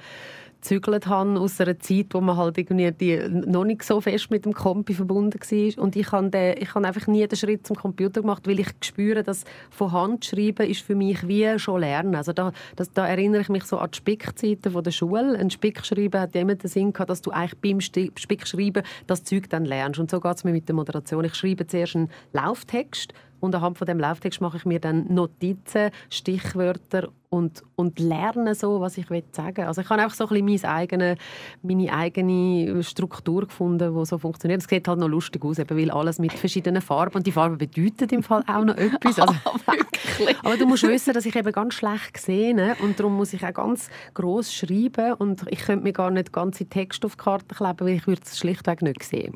gezügelt 0.61 1.07
habe 1.07 1.39
aus 1.39 1.59
einer 1.59 1.79
Zeit, 1.79 2.07
wo 2.11 2.21
man 2.21 2.37
halt 2.37 2.57
irgendwie 2.57 2.91
die, 2.91 3.19
noch 3.29 3.65
nicht 3.65 3.83
so 3.83 3.99
fest 3.99 4.31
mit 4.31 4.45
dem 4.45 4.53
Kompi 4.53 4.93
verbunden 4.93 5.39
war. 5.39 5.83
Und 5.83 5.95
ich 5.95 6.11
habe, 6.11 6.29
den, 6.29 6.57
ich 6.57 6.73
habe 6.73 6.87
einfach 6.87 7.07
nie 7.07 7.27
den 7.27 7.35
Schritt 7.35 7.65
zum 7.65 7.75
Computer 7.75 8.21
gemacht, 8.21 8.47
weil 8.47 8.59
ich 8.59 8.69
spüre, 8.81 9.23
dass 9.23 9.43
von 9.69 9.91
Hand 9.91 10.25
schreiben 10.25 10.69
ist 10.69 10.81
für 10.81 10.95
mich 10.95 11.27
wie 11.27 11.57
schon 11.59 11.81
lernen. 11.81 12.15
Also 12.15 12.31
da, 12.31 12.51
das, 12.75 12.91
da 12.91 13.07
erinnere 13.07 13.41
ich 13.41 13.49
mich 13.49 13.63
so 13.63 13.77
an 13.77 13.89
die 13.91 13.97
Spickzeiten 13.97 14.71
von 14.71 14.83
der 14.83 14.91
Schule. 14.91 15.37
Ein 15.37 15.49
Spickschreiben 15.49 16.21
hat 16.21 16.35
immer 16.35 16.55
den 16.55 16.69
Sinn 16.69 16.93
gehabt, 16.93 17.09
dass 17.09 17.21
du 17.21 17.31
eigentlich 17.31 17.59
beim 17.59 17.81
Spickschreiben 17.81 18.83
das 19.07 19.23
Zeug 19.23 19.49
dann 19.49 19.65
lernst. 19.65 19.99
Und 19.99 20.11
so 20.11 20.19
geht 20.19 20.37
es 20.37 20.43
mir 20.43 20.51
mit 20.51 20.67
der 20.67 20.75
Moderation. 20.75 21.25
Ich 21.25 21.35
schreibe 21.35 21.67
zuerst 21.67 21.95
einen 21.95 22.09
Lauftext 22.33 23.13
und 23.41 23.53
anhand 23.53 23.77
von 23.77 23.85
dem 23.85 23.99
Lauftext 23.99 24.39
mache 24.39 24.57
ich 24.57 24.65
mir 24.65 24.79
dann 24.79 25.13
Notizen, 25.13 25.91
Stichwörter 26.09 27.09
und, 27.31 27.63
und 27.77 27.97
lerne 27.97 28.55
so, 28.55 28.81
was 28.81 28.97
ich 28.97 29.07
sagen 29.31 29.57
will. 29.57 29.63
Also 29.63 29.79
ich 29.79 29.89
habe 29.89 30.01
einfach 30.01 30.15
so 30.15 30.27
ein 30.27 30.45
bisschen 30.45 30.67
meine 30.69 30.75
eigene, 30.75 31.15
meine 31.61 31.93
eigene 31.93 32.83
Struktur 32.83 33.47
gefunden, 33.47 33.95
die 33.95 34.05
so 34.05 34.17
funktioniert. 34.17 34.61
Es 34.61 34.67
sieht 34.67 34.85
halt 34.85 34.99
noch 34.99 35.07
lustig 35.07 35.43
aus, 35.45 35.57
eben, 35.57 35.77
weil 35.77 35.91
alles 35.91 36.19
mit 36.19 36.33
verschiedenen 36.33 36.81
Farben 36.81 37.15
und 37.15 37.25
die 37.25 37.31
Farben 37.31 37.57
bedeuten 37.57 38.09
im 38.09 38.21
Fall 38.21 38.43
auch 38.47 38.65
noch 38.65 38.75
etwas. 38.75 39.17
Also, 39.17 39.33
aber 40.43 40.57
du 40.57 40.65
musst 40.65 40.83
wissen, 40.83 41.13
dass 41.13 41.25
ich 41.25 41.33
eben 41.33 41.53
ganz 41.53 41.75
schlecht 41.75 42.17
sehe 42.17 42.53
ne? 42.53 42.75
und 42.81 42.99
darum 42.99 43.15
muss 43.15 43.31
ich 43.31 43.45
auch 43.45 43.53
ganz 43.53 43.89
groß 44.13 44.53
schreiben 44.53 45.13
und 45.13 45.45
ich 45.49 45.59
könnte 45.59 45.85
mir 45.85 45.93
gar 45.93 46.11
nicht 46.11 46.33
ganze 46.33 46.65
Texte 46.65 47.07
auf 47.07 47.15
die 47.15 47.23
Karte 47.23 47.55
kleben, 47.55 47.79
weil 47.79 47.95
ich 47.95 48.07
würde 48.07 48.21
es 48.25 48.37
schlichtweg 48.37 48.81
nicht 48.81 49.03
sehen. 49.03 49.33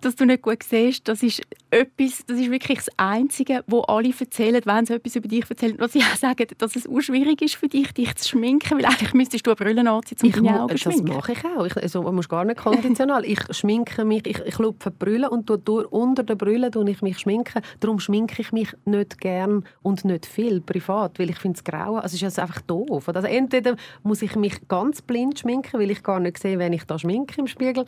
Dass 0.00 0.16
du 0.16 0.24
nicht 0.24 0.40
gut 0.40 0.62
siehst, 0.62 1.06
das 1.08 1.22
ist 1.22 1.42
etwas, 1.70 2.24
das 2.26 2.38
ist 2.38 2.50
wirklich 2.50 2.78
das 2.78 2.88
Einzige, 2.96 3.43
wo 3.66 3.80
alle 3.80 4.12
erzählen, 4.18 4.60
wenn 4.64 4.86
sie 4.86 4.94
etwas 4.94 5.16
über 5.16 5.28
dich 5.28 5.48
erzählen, 5.48 5.76
was 5.78 5.92
sie 5.92 6.00
auch 6.00 6.16
sagen, 6.16 6.46
dass 6.58 6.76
es 6.76 6.86
schwierig 7.04 7.24
schwierig 7.24 7.42
ist 7.42 7.56
für 7.56 7.68
dich, 7.68 7.92
dich 7.92 8.14
zu 8.16 8.28
schminken? 8.28 8.78
Weil 8.78 8.86
eigentlich 8.86 9.14
müsstest 9.14 9.46
du 9.46 9.50
eine 9.50 9.56
Brille 9.56 9.90
anziehen, 9.90 10.18
um 10.22 10.32
deine 10.32 10.62
Augen 10.62 10.76
zu 10.76 10.90
schminken. 10.90 11.06
Das 11.06 11.16
mache 11.16 11.32
ich 11.32 11.44
auch. 11.44 11.66
Ich, 11.66 11.76
also, 11.76 12.02
man 12.02 12.14
muss 12.14 12.28
gar 12.28 12.44
nicht 12.44 12.58
konditional. 12.58 13.24
ich 13.24 13.40
schminke 13.50 14.04
mich, 14.04 14.26
ich, 14.26 14.38
ich 14.40 14.58
lupfe 14.58 14.90
die 14.90 14.96
Brille 14.98 15.30
und 15.30 15.48
durch, 15.48 15.86
unter 15.90 16.22
der 16.22 16.34
Brille 16.34 16.70
schminke 16.72 16.90
ich 16.90 17.02
mich 17.02 17.18
schminken. 17.18 17.62
Darum 17.80 17.98
schminke 18.00 18.40
ich 18.42 18.52
mich 18.52 18.68
nicht 18.84 19.20
gern 19.20 19.64
und 19.82 20.04
nicht 20.04 20.26
viel 20.26 20.60
privat, 20.60 21.18
weil 21.18 21.30
ich 21.30 21.38
finde 21.38 21.56
es 21.56 21.64
grau. 21.64 21.96
Also, 21.96 22.14
es 22.16 22.22
ist 22.22 22.24
also 22.24 22.42
einfach 22.42 22.60
doof. 22.62 23.08
Also, 23.08 23.26
entweder 23.26 23.76
muss 24.02 24.22
ich 24.22 24.36
mich 24.36 24.68
ganz 24.68 25.02
blind 25.02 25.38
schminken, 25.38 25.80
weil 25.80 25.90
ich 25.90 26.02
gar 26.02 26.20
nicht 26.20 26.38
sehe, 26.38 26.58
wenn 26.58 26.72
ich 26.72 26.84
da 26.84 26.98
schminke 26.98 27.40
im 27.40 27.46
Spiegel, 27.46 27.84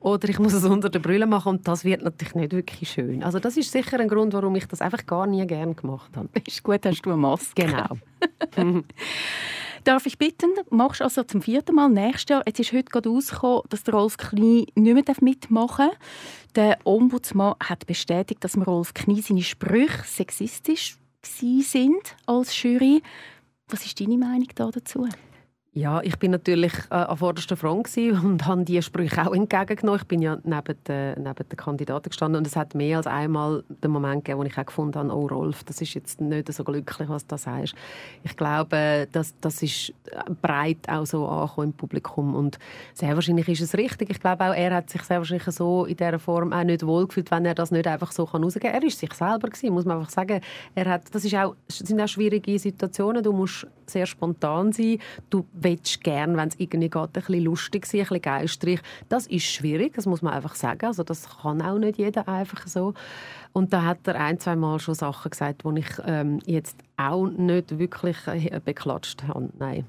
oder 0.00 0.28
ich 0.28 0.38
muss 0.38 0.54
es 0.54 0.64
unter 0.64 0.88
der 0.88 0.98
Brille 0.98 1.26
machen 1.26 1.50
und 1.50 1.68
das 1.68 1.84
wird 1.84 2.02
natürlich 2.02 2.34
nicht 2.34 2.52
wirklich 2.52 2.90
schön. 2.90 3.22
Also 3.22 3.38
das 3.38 3.56
ist 3.56 3.70
sicher 3.70 4.00
ein 4.00 4.08
Grund, 4.08 4.32
warum 4.32 4.54
ich 4.56 4.66
das 4.66 4.80
einfach 4.80 5.04
gar 5.06 5.26
nie 5.26 5.46
gern 5.46 5.76
gemacht 5.76 6.16
habe. 6.16 6.28
Ist 6.46 6.62
gut, 6.62 6.84
hast 6.84 7.02
du 7.02 7.10
eine 7.10 7.18
Maske. 7.18 7.66
Genau. 7.66 7.98
Darf 9.84 10.04
ich 10.04 10.18
bitten, 10.18 10.50
machst 10.68 11.00
also 11.00 11.22
zum 11.22 11.40
vierten 11.40 11.74
Mal 11.74 11.88
nächstes 11.88 12.28
Jahr, 12.28 12.42
jetzt 12.46 12.60
ist 12.60 12.72
heute 12.72 12.90
gerade 12.90 13.08
rausgekommen, 13.08 13.62
dass 13.70 13.82
der 13.82 13.94
Rolf 13.94 14.18
Knie 14.18 14.66
nicht 14.74 14.94
mehr 14.94 15.16
mitmachen 15.22 15.88
darf. 15.88 15.98
Der 16.54 16.78
Ombudsmann 16.84 17.54
hat 17.64 17.86
bestätigt, 17.86 18.44
dass 18.44 18.58
Rolf 18.58 18.92
Knie 18.92 19.22
seine 19.22 19.42
Sprüche 19.42 20.04
sexistisch 20.04 20.98
sind 21.22 22.16
als 22.26 22.62
Jury. 22.62 23.02
Was 23.68 23.86
ist 23.86 24.00
deine 24.00 24.18
Meinung 24.18 24.48
dazu? 24.54 25.08
Ja, 25.72 26.00
ich 26.02 26.18
bin 26.18 26.32
natürlich 26.32 26.72
äh, 26.90 26.94
an 26.94 27.16
vorderster 27.16 27.56
Front 27.56 27.96
und 27.96 28.44
habe 28.44 28.64
diese 28.64 28.82
Sprüche 28.82 29.24
auch 29.24 29.32
entgegengenommen. 29.32 30.00
Ich 30.00 30.08
bin 30.08 30.20
ja 30.20 30.36
neben 30.42 30.76
den, 30.88 31.22
neben 31.22 31.48
den 31.48 31.56
Kandidaten 31.56 32.08
gestanden 32.08 32.38
und 32.38 32.46
es 32.48 32.56
hat 32.56 32.74
mehr 32.74 32.96
als 32.96 33.06
einmal 33.06 33.62
den 33.68 33.92
Moment 33.92 34.24
gegeben, 34.24 34.40
wo 34.40 34.44
ich 34.44 34.58
auch 34.58 34.66
gefunden 34.66 34.98
habe, 34.98 35.14
oh 35.14 35.28
Rolf, 35.28 35.62
das 35.62 35.80
ist 35.80 35.94
jetzt 35.94 36.20
nicht 36.20 36.52
so 36.52 36.64
glücklich, 36.64 37.08
was 37.08 37.24
du 37.24 37.38
sagst. 37.38 37.76
Ich 38.24 38.36
glaube, 38.36 39.06
das, 39.12 39.32
das 39.40 39.62
ist 39.62 39.94
breit 40.42 40.88
auch 40.88 41.06
so 41.06 41.28
angekommen 41.28 41.68
im 41.68 41.72
Publikum 41.74 42.34
und 42.34 42.58
sehr 42.92 43.14
wahrscheinlich 43.14 43.48
ist 43.48 43.60
es 43.60 43.74
richtig. 43.74 44.10
Ich 44.10 44.18
glaube 44.18 44.46
auch, 44.46 44.54
er 44.54 44.74
hat 44.74 44.90
sich 44.90 45.02
sehr 45.02 45.18
wahrscheinlich 45.18 45.54
so 45.54 45.84
in 45.84 45.96
dieser 45.96 46.18
Form 46.18 46.52
auch 46.52 46.64
nicht 46.64 46.84
wohlgefühlt, 46.84 47.30
wenn 47.30 47.44
er 47.44 47.54
das 47.54 47.70
nicht 47.70 47.86
einfach 47.86 48.10
so 48.10 48.24
rausgeben 48.24 48.72
kann. 48.72 48.82
Er 48.82 48.88
ist 48.88 48.98
sich 48.98 49.14
selber 49.14 49.48
gewesen, 49.48 49.72
muss 49.72 49.84
man 49.84 49.98
einfach 49.98 50.10
sagen. 50.10 50.40
Er 50.74 50.86
hat, 50.86 51.14
das 51.14 51.24
ist 51.24 51.36
auch, 51.36 51.54
sind 51.68 52.00
auch 52.00 52.08
schwierige 52.08 52.58
Situationen. 52.58 53.22
Du 53.22 53.32
musst 53.32 53.68
sehr 53.92 54.06
spontan 54.06 54.72
sein. 54.72 54.98
Du 55.30 55.46
willst 55.52 56.02
gerne, 56.02 56.36
wenn 56.36 56.48
es 56.48 56.58
irgendwie 56.58 56.90
geht, 56.90 57.02
ein 57.02 57.10
bisschen 57.12 57.44
lustig 57.44 57.86
sein, 57.86 58.00
ein 58.00 58.06
bisschen 58.06 58.22
geistreich. 58.22 58.80
Das 59.08 59.26
ist 59.26 59.44
schwierig, 59.44 59.94
das 59.94 60.06
muss 60.06 60.22
man 60.22 60.32
einfach 60.32 60.54
sagen. 60.54 60.86
Also 60.86 61.02
das 61.02 61.28
kann 61.42 61.62
auch 61.62 61.78
nicht 61.78 61.98
jeder 61.98 62.28
einfach 62.28 62.66
so. 62.66 62.94
Und 63.52 63.72
da 63.72 63.84
hat 63.84 64.06
er 64.06 64.14
ein, 64.16 64.38
zwei 64.38 64.56
Mal 64.56 64.78
schon 64.78 64.94
Sachen 64.94 65.30
gesagt, 65.30 65.62
die 65.64 65.80
ich 65.80 65.90
ähm, 66.06 66.38
jetzt 66.46 66.76
auch 66.96 67.26
nicht 67.26 67.78
wirklich 67.78 68.16
äh, 68.26 68.60
beklatscht 68.64 69.24
habe. 69.24 69.50
Nein. 69.58 69.86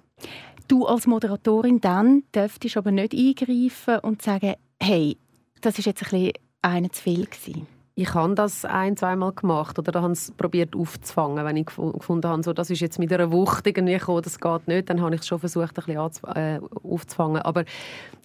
Du 0.67 0.85
als 0.85 1.05
Moderatorin 1.05 1.81
dann 1.81 2.23
dürftest 2.33 2.77
aber 2.77 2.91
nicht 2.91 3.13
eingreifen 3.13 3.99
und 3.99 4.21
sagen, 4.21 4.53
hey, 4.81 5.17
das 5.61 5.77
ist 5.77 5.85
jetzt 5.85 6.03
ein 6.03 6.09
bisschen 6.09 6.33
einer 6.61 6.91
zu 6.91 7.01
viel 7.01 7.25
gewesen 7.25 7.67
ich 7.93 8.13
habe 8.13 8.35
das 8.35 8.63
ein, 8.63 8.95
zweimal 8.95 9.33
gemacht 9.33 9.77
oder 9.77 10.01
habe 10.01 10.13
es 10.13 10.31
probiert 10.31 10.75
aufzufangen, 10.75 11.43
wenn 11.43 11.57
ich 11.57 11.65
gefunden 11.65 12.27
habe, 12.27 12.41
so, 12.41 12.53
das 12.53 12.69
ist 12.69 12.79
jetzt 12.79 12.99
mit 12.99 13.11
einer 13.11 13.31
Wucht 13.31 13.67
irgendwie 13.67 13.97
gekommen, 13.97 14.21
das 14.21 14.39
geht 14.39 14.67
nicht, 14.67 14.89
dann 14.89 15.01
habe 15.01 15.13
ich 15.13 15.21
es 15.21 15.27
schon 15.27 15.39
versucht, 15.39 15.77
ein 15.77 16.09
bisschen 16.09 16.35
äh, 16.35 16.59
aufzufangen. 16.83 17.41
Aber 17.41 17.65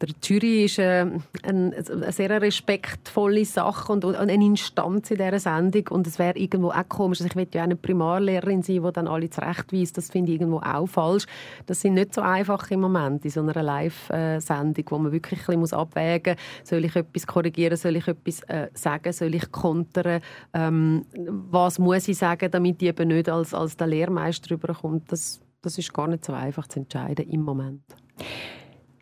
der 0.01 0.09
Jury 0.23 0.67
ist 0.67 0.79
äh, 0.79 1.07
ein, 1.43 1.75
eine 1.75 2.13
sehr 2.13 2.41
respektvolle 2.41 3.45
Sache 3.45 3.93
und, 3.93 4.05
eine 4.05 4.33
Instanz 4.35 5.11
in 5.11 5.17
dieser 5.17 5.41
Sendung 5.41 5.89
und 5.89 6.07
es 6.07 6.19
wäre 6.21 6.39
irgendwo 6.39 6.71
auch 6.71 6.89
komisch, 6.89 7.21
also 7.21 7.29
ich 7.29 7.37
will 7.37 7.49
ja 7.53 7.65
eine 7.65 7.77
Primarlehrerin 7.77 8.63
sein, 8.63 8.83
die 8.85 8.93
dann 8.93 9.09
alle 9.09 9.31
zurechtweist, 9.31 9.97
das 9.97 10.11
finde 10.11 10.33
ich 10.33 10.41
irgendwo 10.41 10.59
auch 10.59 10.87
falsch. 10.87 11.27
Das 11.67 11.81
sind 11.81 11.95
nicht 11.95 12.15
so 12.15 12.21
einfach 12.21 12.71
im 12.71 12.81
Moment 12.81 13.25
in 13.25 13.31
so 13.33 13.41
einer 13.41 13.63
Live-Sendung, 13.63 14.85
wo 14.91 14.99
man 14.99 15.13
wirklich 15.13 15.49
ein 15.49 15.61
bisschen 15.61 15.79
abwägen 15.79 16.37
muss, 16.37 16.69
soll 16.69 16.85
ich 16.85 16.95
etwas 16.95 17.27
korrigieren, 17.27 17.77
soll 17.77 17.97
ich 17.97 18.07
etwas 18.07 18.43
äh, 18.45 18.69
sagen, 18.75 19.13
soll 19.13 19.35
ich 19.35 19.51
kontern, 19.57 20.21
ähm, 20.53 21.05
was 21.15 21.79
muss 21.79 22.09
ich 22.09 22.19
sagen, 22.19 22.51
damit 22.51 22.83
ich 22.83 22.89
eben 22.89 23.09
nicht 23.09 23.29
als, 23.29 23.55
als 23.55 23.77
der 23.77 23.87
Lehrmeister 23.89 24.53
rüberkommt. 24.53 25.11
Das, 25.11 25.41
das 25.63 25.79
ist 25.79 25.93
gar 25.93 26.07
nicht 26.07 26.25
so 26.25 26.33
einfach 26.33 26.67
zu 26.67 26.81
entscheiden 26.81 27.29
im 27.29 27.43
Moment. 27.43 27.83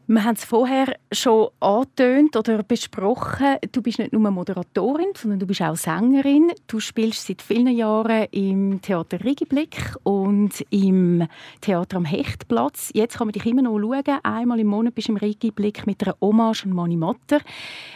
Wir 0.07 0.23
haben 0.23 0.35
es 0.35 0.45
vorher 0.45 0.97
schon 1.12 1.49
angetönt 1.61 2.37
oder 2.37 2.62
besprochen. 2.62 3.57
Du 3.73 3.81
bist 3.81 3.99
nicht 3.99 4.12
nur 4.12 4.31
Moderatorin, 4.31 5.14
sondern 5.17 5.38
du 5.38 5.47
bist 5.47 5.62
auch 5.62 5.77
Sängerin. 5.77 6.53
Du 6.67 6.79
spielst 6.79 7.27
seit 7.27 7.40
vielen 7.40 7.75
Jahren 7.75 8.27
im 8.31 8.83
Theater 8.83 9.25
Rigiblick 9.25 9.97
und 10.03 10.62
im 10.69 11.27
Theater 11.62 11.97
am 11.97 12.05
Hechtplatz. 12.05 12.90
Jetzt 12.93 13.17
kann 13.17 13.29
man 13.29 13.33
dich 13.33 13.47
immer 13.47 13.62
noch 13.62 13.79
schauen. 13.79 14.21
Einmal 14.23 14.61
im 14.61 14.67
Monat 14.67 14.95
bist 14.95 15.09
du 15.09 15.12
im 15.12 15.17
Rigiblick 15.17 15.87
mit 15.87 16.03
einer 16.03 16.14
Hommage 16.21 16.64
an 16.67 16.75
Mani 16.75 16.97
Matter. 16.99 17.40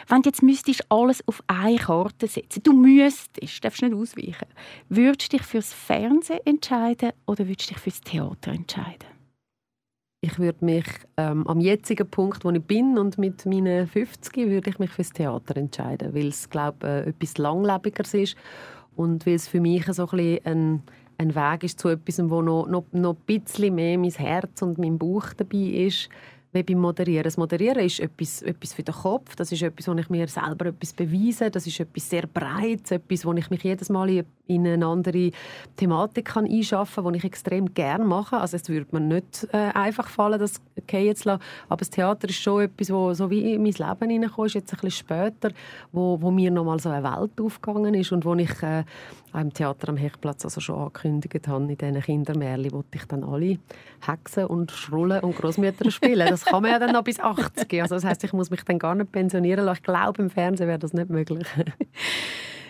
Wenn 0.08 0.22
du 0.22 0.30
jetzt 0.30 0.42
müsstest 0.42 0.90
alles 0.90 1.22
auf 1.28 1.42
eine 1.46 1.76
Karte 1.76 2.26
setzen, 2.26 2.62
du 2.62 2.72
müsstest, 2.72 3.62
darfst 3.62 3.82
nicht 3.82 3.92
ausweichen, 3.92 4.48
würdest 4.88 5.30
du 5.30 5.36
dich 5.36 5.46
fürs 5.46 5.74
Fernsehen 5.74 6.40
entscheiden 6.46 7.10
oder 7.26 7.46
würdest 7.46 7.68
du 7.68 7.74
dich 7.74 7.82
fürs 7.82 8.00
Theater 8.00 8.52
entscheiden? 8.52 9.17
Ich 10.20 10.38
würde 10.38 10.64
mich 10.64 10.86
ähm, 11.16 11.46
am 11.46 11.60
jetzigen 11.60 12.08
Punkt, 12.08 12.44
wo 12.44 12.50
ich 12.50 12.62
bin 12.62 12.98
und 12.98 13.18
mit 13.18 13.46
meinen 13.46 13.86
50 13.86 14.36
würde 14.48 14.70
ich 14.70 14.78
mich 14.78 14.90
fürs 14.90 15.10
Theater 15.10 15.56
entscheiden, 15.56 16.12
weil 16.12 16.28
es 16.28 16.50
glaube 16.50 16.86
äh, 16.86 17.08
etwas 17.08 17.38
langlebiger 17.38 18.04
ist 18.12 18.36
und 18.96 19.26
weil 19.26 19.34
es 19.34 19.46
für 19.46 19.60
mich 19.60 19.86
so 19.92 20.08
ein, 20.10 20.38
ein, 20.44 20.82
ein 21.18 21.34
Weg 21.34 21.62
ist 21.62 21.78
zu 21.78 21.88
etwas, 21.88 22.18
wo 22.28 22.42
noch, 22.42 22.66
noch, 22.66 22.84
noch 22.92 23.16
ein 23.16 23.40
bisschen 23.40 23.74
mehr 23.76 23.96
mein 23.96 24.10
Herz 24.10 24.60
und 24.62 24.78
mein 24.78 24.98
Bauch 24.98 25.32
dabei 25.36 25.58
ist 25.58 26.08
wie 26.52 26.62
beim 26.62 26.78
Moderieren. 26.78 27.24
Das 27.24 27.36
Moderieren 27.36 27.84
ist 27.84 28.00
etwas, 28.00 28.42
etwas 28.42 28.72
für 28.72 28.82
den 28.82 28.94
Kopf, 28.94 29.36
das 29.36 29.52
ist 29.52 29.62
etwas, 29.62 29.86
wo 29.86 29.92
ich 29.92 30.10
mir 30.10 30.26
selber 30.26 30.66
etwas 30.66 30.94
beweise, 30.94 31.50
das 31.50 31.66
ist 31.66 31.78
etwas 31.78 32.10
sehr 32.10 32.26
Breites, 32.26 32.90
etwas, 32.90 33.24
wo 33.24 33.32
ich 33.34 33.50
mich 33.50 33.62
jedes 33.62 33.88
Mal 33.88 34.10
in 34.10 34.24
eine 34.48 34.84
andere 34.86 35.30
Thematik 35.76 36.26
kann 36.26 36.46
einschaffen 36.46 37.04
kann, 37.04 37.12
die 37.12 37.18
ich 37.18 37.24
extrem 37.24 37.74
gerne 37.74 38.04
mache. 38.04 38.38
Also 38.38 38.56
es 38.56 38.68
würde 38.68 38.86
mir 38.92 39.00
nicht 39.00 39.46
äh, 39.52 39.70
einfach 39.74 40.08
fallen, 40.08 40.38
das 40.38 40.60
okay 40.78 41.06
jetzt 41.06 41.24
lassen. 41.24 41.42
aber 41.68 41.78
das 41.78 41.90
Theater 41.90 42.28
ist 42.28 42.40
schon 42.40 42.62
etwas, 42.62 42.90
wo 42.90 43.12
so 43.14 43.30
wie 43.30 43.54
in 43.54 43.62
mein 43.62 43.72
Leben 43.72 44.10
hineingekommen 44.10 44.46
ist, 44.46 44.54
jetzt 44.54 44.72
ein 44.72 44.80
bisschen 44.80 45.06
später, 45.06 45.50
wo, 45.92 46.20
wo 46.20 46.30
mir 46.30 46.50
nochmal 46.50 46.80
so 46.80 46.88
eine 46.88 47.04
Welt 47.04 47.40
aufgegangen 47.40 47.94
ist 47.94 48.12
und 48.12 48.24
wo 48.24 48.34
ich 48.34 48.62
äh, 48.62 48.84
im 49.34 49.52
Theater 49.52 49.90
am 49.90 49.96
Hechtplatz 49.96 50.44
also 50.44 50.60
schon 50.60 50.78
angekündigt 50.78 51.48
habe, 51.48 51.64
in 51.64 51.76
diesen 51.76 52.00
Kindermärchen 52.00 52.72
wollte 52.72 52.96
ich 52.96 53.04
dann 53.04 53.24
alle 53.24 53.58
Hexen 54.06 54.46
und 54.46 54.70
Schrullen 54.70 55.20
und 55.20 55.36
Großmütter 55.36 55.90
spielen. 55.90 56.28
Das 56.28 56.44
kann 56.44 56.62
man 56.62 56.72
ja 56.72 56.78
dann 56.78 56.92
noch 56.92 57.04
bis 57.04 57.20
80. 57.20 57.82
Also 57.82 57.96
das 57.96 58.04
heißt, 58.04 58.24
ich 58.24 58.32
muss 58.32 58.50
mich 58.50 58.64
dann 58.64 58.78
gar 58.78 58.94
nicht 58.94 59.12
pensionieren 59.12 59.64
lassen. 59.64 59.78
Ich 59.78 59.82
glaube, 59.84 60.22
im 60.22 60.30
Fernsehen 60.30 60.68
wäre 60.68 60.78
das 60.78 60.92
nicht 60.92 61.10
möglich. 61.10 61.46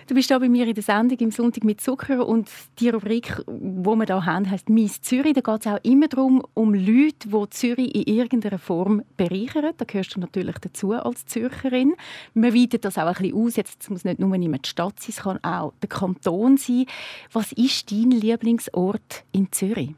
Du 0.08 0.14
bist 0.14 0.28
hier 0.28 0.40
bei 0.40 0.48
mir 0.48 0.66
in 0.66 0.72
der 0.72 0.82
Sendung 0.82 1.18
im 1.18 1.30
Sonntag 1.30 1.64
mit 1.64 1.82
Zucker 1.82 2.26
und 2.26 2.48
die 2.78 2.88
Rubrik, 2.88 3.42
wo 3.46 3.94
wir 3.94 4.06
hier 4.06 4.24
haben, 4.24 4.50
heißt 4.50 4.70
«Mies 4.70 5.02
Zürich». 5.02 5.34
Da 5.34 5.42
geht 5.42 5.60
es 5.60 5.70
auch 5.70 5.78
immer 5.82 6.08
darum, 6.08 6.42
um 6.54 6.72
Leute, 6.72 7.28
die 7.28 7.50
Zürich 7.50 7.94
in 7.94 8.14
irgendeiner 8.14 8.58
Form 8.58 9.02
bereichern. 9.18 9.74
Da 9.76 9.84
gehörst 9.84 10.16
du 10.16 10.20
natürlich 10.20 10.56
dazu 10.62 10.92
als 10.92 11.26
Zürcherin. 11.26 11.92
Man 12.32 12.54
weitet 12.54 12.86
das 12.86 12.96
auch 12.96 13.04
ein 13.04 13.14
bisschen 13.16 13.34
aus. 13.34 13.56
Jetzt 13.56 13.90
muss 13.90 14.04
nicht 14.04 14.18
nur 14.18 14.34
die 14.34 14.50
Stadt 14.64 14.98
sein, 14.98 15.10
es 15.10 15.22
kann 15.22 15.44
auch 15.44 15.74
der 15.82 15.90
Kanton 15.90 16.56
sein. 16.56 16.86
Was 17.34 17.52
ist 17.52 17.92
dein 17.92 18.10
Lieblingsort 18.10 19.24
in 19.32 19.52
Zürich? 19.52 19.90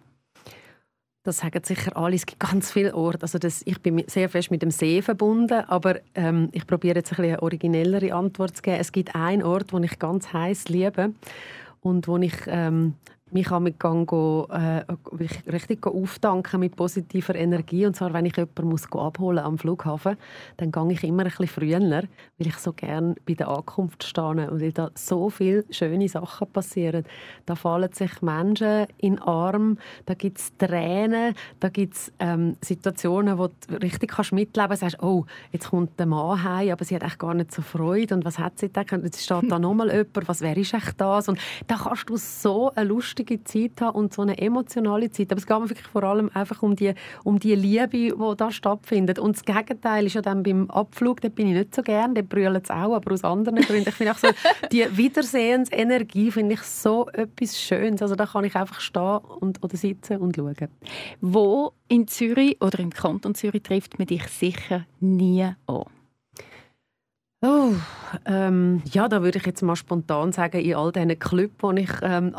Das 1.22 1.38
sagen 1.38 1.62
sicher 1.64 1.96
alle. 1.98 2.16
Es 2.16 2.24
gibt 2.24 2.40
ganz 2.40 2.72
viele 2.72 2.94
Orte. 2.94 3.22
Also 3.22 3.38
das, 3.38 3.60
ich 3.66 3.80
bin 3.82 4.02
sehr 4.06 4.30
fest 4.30 4.50
mit 4.50 4.62
dem 4.62 4.70
See 4.70 5.02
verbunden, 5.02 5.64
aber 5.66 6.00
ähm, 6.14 6.48
ich 6.52 6.66
probiere 6.66 6.96
jetzt 6.96 7.12
ein 7.12 7.24
eine 7.24 7.42
originellere 7.42 8.14
Antwort 8.14 8.56
zu 8.56 8.62
geben. 8.62 8.78
Es 8.80 8.90
gibt 8.90 9.14
einen 9.14 9.42
Ort, 9.42 9.72
den 9.72 9.82
ich 9.82 9.98
ganz 9.98 10.32
heiß 10.32 10.70
liebe 10.70 11.12
und 11.80 12.08
wo 12.08 12.16
ich 12.16 12.34
ähm, 12.46 12.94
mich 13.32 13.50
mit 13.50 13.78
Gang 13.78 14.06
go, 14.06 14.46
äh, 14.50 14.82
richtig 15.50 15.86
auftanken 15.86 16.60
mit 16.60 16.76
positiver 16.76 17.34
Energie. 17.34 17.86
Und 17.86 17.96
zwar, 17.96 18.12
wenn 18.12 18.26
ich 18.26 18.36
jemanden 18.36 18.68
muss 18.68 18.90
abholen 18.92 19.38
am 19.38 19.58
Flughafen, 19.58 20.16
dann 20.56 20.72
gehe 20.72 20.92
ich 20.92 21.04
immer 21.04 21.24
ein 21.24 21.30
bisschen 21.30 21.48
früher, 21.48 21.80
weil 21.80 22.08
ich 22.38 22.56
so 22.56 22.72
gerne 22.72 23.14
bei 23.26 23.34
der 23.34 23.48
Ankunft 23.48 24.04
stehe 24.04 24.50
und 24.50 24.60
weil 24.60 24.72
da 24.72 24.90
so 24.94 25.30
viele 25.30 25.64
schöne 25.70 26.08
Sachen 26.08 26.48
passieren. 26.48 27.04
Da 27.46 27.54
fallen 27.54 27.92
sich 27.92 28.22
Menschen 28.22 28.86
in 28.98 29.16
den 29.16 29.22
Arm, 29.22 29.78
da 30.06 30.14
gibt 30.14 30.38
es 30.38 30.56
Tränen, 30.56 31.34
da 31.60 31.68
gibt 31.68 31.94
es 31.94 32.12
ähm, 32.18 32.56
Situationen, 32.60 33.38
wo 33.38 33.48
du 33.48 33.74
richtig 33.76 34.10
kannst 34.10 34.32
mitleben 34.32 34.68
kannst. 34.68 34.80
sagst, 34.80 35.02
oh, 35.02 35.24
jetzt 35.52 35.70
kommt 35.70 35.98
der 35.98 36.06
Mann 36.06 36.42
heim, 36.42 36.70
aber 36.70 36.84
sie 36.84 36.94
hat 36.94 37.02
echt 37.02 37.18
gar 37.18 37.34
nicht 37.34 37.52
so 37.52 37.62
Freude 37.62 38.14
und 38.14 38.24
was 38.24 38.38
hat 38.38 38.58
sie 38.58 38.66
gedacht? 38.66 38.92
Jetzt 38.92 39.22
steht 39.22 39.50
da 39.50 39.58
nochmal 39.58 39.90
jemand, 39.90 40.28
was 40.28 40.40
wäre 40.40 40.58
ich 40.58 40.72
echt 40.74 41.00
das? 41.00 41.28
Und 41.28 41.38
da 41.66 41.76
kannst 41.76 42.08
du 42.08 42.16
so 42.16 42.70
eine 42.74 42.88
lustige 42.88 43.19
lustige 43.20 43.44
Zeit 43.44 43.80
haben 43.80 43.96
und 43.96 44.12
so 44.14 44.22
eine 44.22 44.38
emotionale 44.38 45.10
Zeit. 45.10 45.30
Aber 45.30 45.38
es 45.38 45.46
geht 45.46 45.58
mir 45.58 45.68
wirklich 45.68 45.86
vor 45.86 46.04
allem 46.04 46.30
einfach 46.34 46.62
um 46.62 46.76
die, 46.76 46.94
um 47.24 47.38
die 47.38 47.54
Liebe, 47.54 47.88
die 47.88 48.12
da 48.36 48.50
stattfindet. 48.50 49.18
Und 49.18 49.36
das 49.36 49.44
Gegenteil 49.44 50.06
ist 50.06 50.14
ja 50.14 50.22
dann 50.22 50.42
beim 50.42 50.70
Abflug, 50.70 51.20
da 51.20 51.28
bin 51.28 51.48
ich 51.48 51.54
nicht 51.54 51.74
so 51.74 51.82
gern, 51.82 52.14
da 52.14 52.22
brüllen 52.22 52.60
es 52.62 52.70
auch, 52.70 52.94
aber 52.94 53.12
aus 53.12 53.24
anderen 53.24 53.60
Gründen. 53.60 53.88
Ich 53.88 53.94
finde 53.94 54.12
auch 54.12 54.18
so, 54.18 54.28
die 54.72 54.84
Wiedersehensenergie 54.96 56.30
finde 56.30 56.54
ich 56.54 56.62
so 56.62 57.08
etwas 57.10 57.60
Schönes. 57.60 58.02
Also 58.02 58.14
da 58.14 58.26
kann 58.26 58.44
ich 58.44 58.54
einfach 58.54 58.80
stehen 58.80 59.18
und, 59.40 59.62
oder 59.62 59.76
sitzen 59.76 60.18
und 60.18 60.36
schauen. 60.36 60.68
Wo 61.20 61.72
in 61.88 62.06
Zürich 62.08 62.60
oder 62.60 62.78
im 62.78 62.90
Kanton 62.90 63.34
Zürich 63.34 63.62
trifft 63.62 63.98
man 63.98 64.06
dich 64.06 64.26
sicher 64.28 64.86
nie 65.00 65.48
an? 65.66 65.84
Oh, 67.42 67.72
ähm, 68.26 68.82
ja, 68.92 69.08
da 69.08 69.22
würde 69.22 69.38
ich 69.38 69.46
jetzt 69.46 69.62
mal 69.62 69.74
spontan 69.74 70.30
sagen, 70.30 70.60
in 70.60 70.74
all 70.74 70.92
diesen 70.92 71.18
Clubs, 71.18 71.54
die 71.62 71.80
ich 71.80 71.90
ähm, 72.02 72.34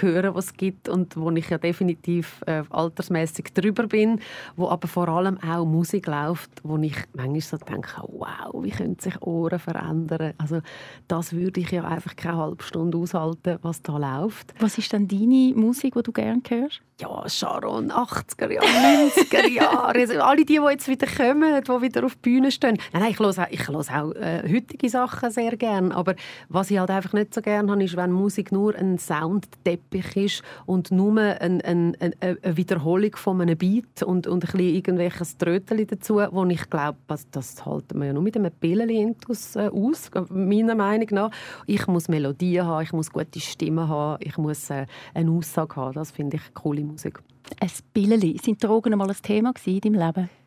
höre, 0.00 0.34
was 0.34 0.46
es 0.46 0.54
gibt 0.54 0.88
und 0.88 1.16
wo 1.16 1.30
ich 1.30 1.48
ja 1.50 1.58
definitiv 1.58 2.42
äh, 2.46 2.64
altersmäßig 2.68 3.52
drüber 3.54 3.86
bin, 3.86 4.20
wo 4.56 4.68
aber 4.68 4.88
vor 4.88 5.08
allem 5.08 5.38
auch 5.38 5.64
Musik 5.64 6.08
läuft, 6.08 6.50
wo 6.64 6.76
ich 6.78 6.96
manchmal 7.12 7.40
so 7.40 7.56
denke, 7.58 8.02
wow, 8.08 8.64
wie 8.64 8.70
können 8.70 8.98
sich 8.98 9.22
Ohren 9.22 9.60
verändern. 9.60 10.34
Also 10.38 10.62
das 11.06 11.32
würde 11.32 11.60
ich 11.60 11.70
ja 11.70 11.84
einfach 11.84 12.16
keine 12.16 12.38
halbe 12.38 12.64
Stunde 12.64 12.98
aushalten, 12.98 13.58
was 13.62 13.82
da 13.82 13.98
läuft. 13.98 14.52
Was 14.58 14.78
ist 14.78 14.92
denn 14.92 15.06
deine 15.06 15.52
Musik, 15.54 15.94
die 15.94 16.02
du 16.02 16.10
gerne 16.10 16.42
hörst? 16.48 16.80
Ja, 17.00 17.26
Sharon, 17.28 17.90
80er 17.90 18.52
Jahre, 18.52 18.66
90er 18.66 19.48
Jahre. 19.48 19.98
Also 19.98 20.20
alle 20.20 20.44
die, 20.44 20.58
die 20.58 20.70
jetzt 20.70 20.86
wieder 20.86 21.06
kommen, 21.06 21.62
die 21.62 21.82
wieder 21.82 22.04
auf 22.04 22.14
die 22.16 22.20
Bühne 22.20 22.50
stehen. 22.50 22.76
Nein, 22.92 23.02
nein 23.02 23.10
ich 23.12 23.18
höre 23.18 23.30
auch, 23.30 23.46
ich 23.50 23.68
höre 23.68 23.78
auch 23.78 24.14
äh, 24.16 24.39
heutige 24.42 24.88
Sachen 24.88 25.30
sehr 25.30 25.56
gern. 25.56 25.92
Aber 25.92 26.14
was 26.48 26.70
ich 26.70 26.78
halt 26.78 26.90
einfach 26.90 27.12
nicht 27.12 27.34
so 27.34 27.40
gern 27.40 27.70
habe, 27.70 27.84
ist, 27.84 27.96
wenn 27.96 28.12
Musik 28.12 28.52
nur 28.52 28.74
ein 28.74 28.98
Soundteppich 28.98 30.16
ist 30.16 30.42
und 30.66 30.90
nur 30.90 31.20
ein, 31.20 31.60
ein, 31.60 31.96
ein, 32.00 32.14
eine 32.20 32.56
Wiederholung 32.56 33.16
von 33.16 33.40
einem 33.40 33.56
Beat 33.56 34.02
und, 34.02 34.26
und 34.26 34.44
ein 34.44 34.52
bisschen 34.52 34.74
irgendwelches 34.74 35.36
Tröteli 35.36 35.86
dazu, 35.86 36.16
wo 36.16 36.44
ich 36.46 36.68
glaube, 36.70 36.98
das, 37.06 37.28
das 37.30 37.64
halten 37.64 37.98
wir 37.98 38.06
ja 38.06 38.12
nur 38.12 38.22
mit 38.22 38.36
einem 38.36 38.52
Pillen-Intus 38.52 39.56
äh, 39.56 39.68
aus, 39.68 40.10
meiner 40.30 40.74
Meinung 40.74 41.08
nach. 41.10 41.30
Ich 41.66 41.86
muss 41.86 42.08
Melodien 42.08 42.66
haben, 42.66 42.82
ich 42.82 42.92
muss 42.92 43.10
gute 43.10 43.40
Stimmen 43.40 43.88
haben, 43.88 44.18
ich 44.20 44.36
muss 44.38 44.70
äh, 44.70 44.86
eine 45.14 45.30
Aussage 45.30 45.76
haben. 45.76 45.94
Das 45.94 46.10
finde 46.10 46.36
ich 46.36 46.54
coole 46.54 46.82
Musik. 46.82 47.20
Ein 47.60 47.70
Billeli. 47.92 48.38
Sind 48.42 48.62
Drogen 48.62 48.96
mal 48.96 49.10
ein 49.10 49.16
Thema 49.22 49.52
in 49.64 49.80
deinem 49.80 49.94
Leben? 49.94 50.39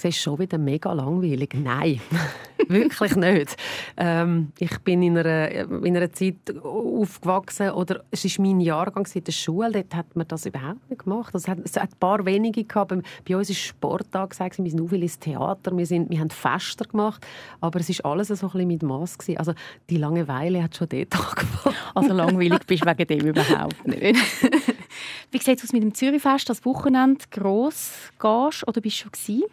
Siehst 0.00 0.18
schon 0.18 0.38
wieder 0.38 0.58
mega 0.58 0.92
langweilig. 0.92 1.54
Nein, 1.54 2.00
wirklich 2.68 3.16
nicht. 3.16 3.56
Ähm, 3.96 4.52
ich 4.58 4.78
bin 4.80 5.02
in 5.02 5.18
einer, 5.18 5.50
in 5.50 5.96
einer 5.96 6.12
Zeit 6.12 6.36
aufgewachsen, 6.62 7.70
oder 7.70 8.04
es 8.10 8.24
war 8.24 8.46
mein 8.46 8.60
Jahrgang 8.60 9.06
in 9.14 9.24
der 9.24 9.32
Schule, 9.32 9.72
dort 9.72 9.94
hat 9.94 10.16
man 10.16 10.26
das 10.28 10.46
überhaupt 10.46 10.88
nicht 10.88 11.04
gemacht. 11.04 11.34
Also 11.34 11.44
es, 11.44 11.48
hat, 11.48 11.58
es 11.64 11.76
hat 11.76 11.92
ein 11.92 11.98
paar 11.98 12.24
wenige 12.24 12.64
gehabt. 12.64 12.92
Bei 13.28 13.36
uns 13.36 13.48
war 13.48 13.56
Sport 13.56 14.14
angesagt, 14.16 14.58
wir 14.58 14.70
sind 14.70 14.80
auch 14.80 14.88
viel 14.88 15.02
ins 15.02 15.18
Theater, 15.18 15.76
wir, 15.76 15.86
sind, 15.86 16.10
wir 16.10 16.20
haben 16.20 16.30
Fester 16.30 16.84
gemacht, 16.84 17.26
aber 17.60 17.80
es 17.80 18.02
war 18.02 18.12
alles 18.12 18.28
so 18.28 18.34
ein 18.34 18.52
bisschen 18.52 18.68
mit 18.68 18.82
Maß. 18.82 19.18
Also 19.36 19.52
die 19.88 19.96
Langeweile 19.96 20.62
hat 20.62 20.76
schon 20.76 20.88
dort 20.88 21.14
angefangen. 21.14 21.76
Also 21.94 22.14
langweilig 22.14 22.66
bist 22.66 22.84
du 22.84 22.88
wegen 22.88 23.06
dem 23.06 23.26
überhaupt 23.28 23.86
nicht. 23.86 24.18
Wie 25.32 25.38
sieht 25.38 25.58
es 25.58 25.64
aus 25.64 25.72
mit 25.72 25.84
dem 25.84 25.94
Zürichfest? 25.94 26.48
Das 26.48 26.64
Wochenende 26.64 27.24
gross 27.30 27.92
gehst 28.18 28.66
oder 28.66 28.80
bist 28.80 28.96
du 28.96 29.02
schon 29.02 29.12
gewesen? 29.12 29.44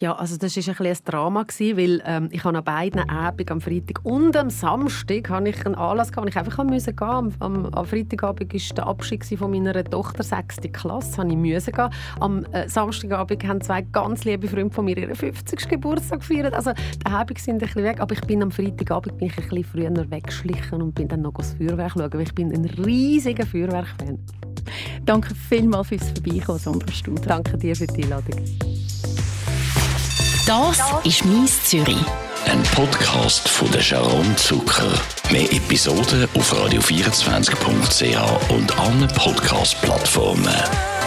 Ja, 0.00 0.16
also 0.16 0.36
das 0.36 0.56
war 0.56 0.80
ein, 0.80 0.86
ein 0.86 0.96
Drama, 1.04 1.46
weil 1.46 2.02
ähm, 2.04 2.28
ich 2.32 2.44
an 2.44 2.64
beiden 2.64 3.08
Abenden, 3.08 3.52
am 3.52 3.60
Freitag 3.60 4.04
und 4.04 4.36
am 4.36 4.50
Samstag, 4.50 5.30
hatte 5.30 5.50
ich 5.50 5.64
einen 5.64 5.76
Anlass, 5.76 6.10
gehabt, 6.10 6.28
ich 6.28 6.36
einfach 6.36 6.64
musste 6.64 6.92
gehen. 6.92 7.08
Am, 7.08 7.32
am, 7.38 7.66
am 7.66 7.86
Freitagabend 7.86 8.52
war 8.52 8.74
der 8.74 8.86
Abschied 8.88 9.24
von 9.38 9.52
meiner 9.52 9.84
Tochter, 9.84 10.24
6. 10.24 10.56
Klasse, 10.72 11.24
ich 11.24 11.36
musste 11.36 11.70
gehen. 11.70 11.90
Am 12.18 12.44
äh, 12.46 12.68
Samstagabend 12.68 13.46
haben 13.46 13.60
zwei 13.60 13.82
ganz 13.82 14.24
liebe 14.24 14.48
Freunde 14.48 14.74
von 14.74 14.86
mir 14.86 14.98
ihren 14.98 15.14
50. 15.14 15.68
Geburtstag 15.68 16.18
gefeiert. 16.18 16.52
Also 16.52 16.72
die 16.72 17.06
Abende 17.06 17.40
sind 17.40 17.54
ein 17.54 17.58
bisschen 17.60 17.84
weg, 17.84 18.00
aber 18.00 18.14
ich 18.14 18.22
bin 18.22 18.42
am 18.42 18.50
Freitagabend 18.50 19.16
bin 19.18 19.28
ich 19.28 19.38
ein 19.38 19.48
bisschen 19.48 19.64
früher 19.64 20.10
weggeschlichen 20.10 20.82
und 20.82 20.96
bin 20.96 21.06
dann 21.06 21.22
noch 21.22 21.34
das 21.34 21.54
Feuerwerk 21.54 21.92
schauen, 21.92 22.12
weil 22.12 22.22
ich 22.22 22.34
bin 22.34 22.52
ein 22.52 22.64
riesiger 22.64 23.46
Feuerwerk-Fan. 23.46 24.18
Danke 25.12 25.34
vielmals 25.34 25.88
fürs 25.88 26.04
Vorbeikommen, 26.04 26.58
Sandra 26.58 26.90
Studer. 26.90 27.20
Danke 27.26 27.58
dir 27.58 27.76
für 27.76 27.86
die 27.86 28.02
Einladung. 28.04 28.42
Das 30.46 30.80
ist 31.04 31.22
«Mies 31.26 31.64
Zürich». 31.64 31.98
Ein 32.46 32.62
Podcast 32.74 33.46
von 33.46 33.70
der 33.72 33.82
Sharon 33.82 34.34
Zucker. 34.38 34.90
Mehr 35.30 35.52
Episoden 35.52 36.26
auf 36.34 36.54
radio24.ch 36.54 38.50
und 38.54 38.78
allen 38.78 39.08
Podcast-Plattformen. 39.08 41.01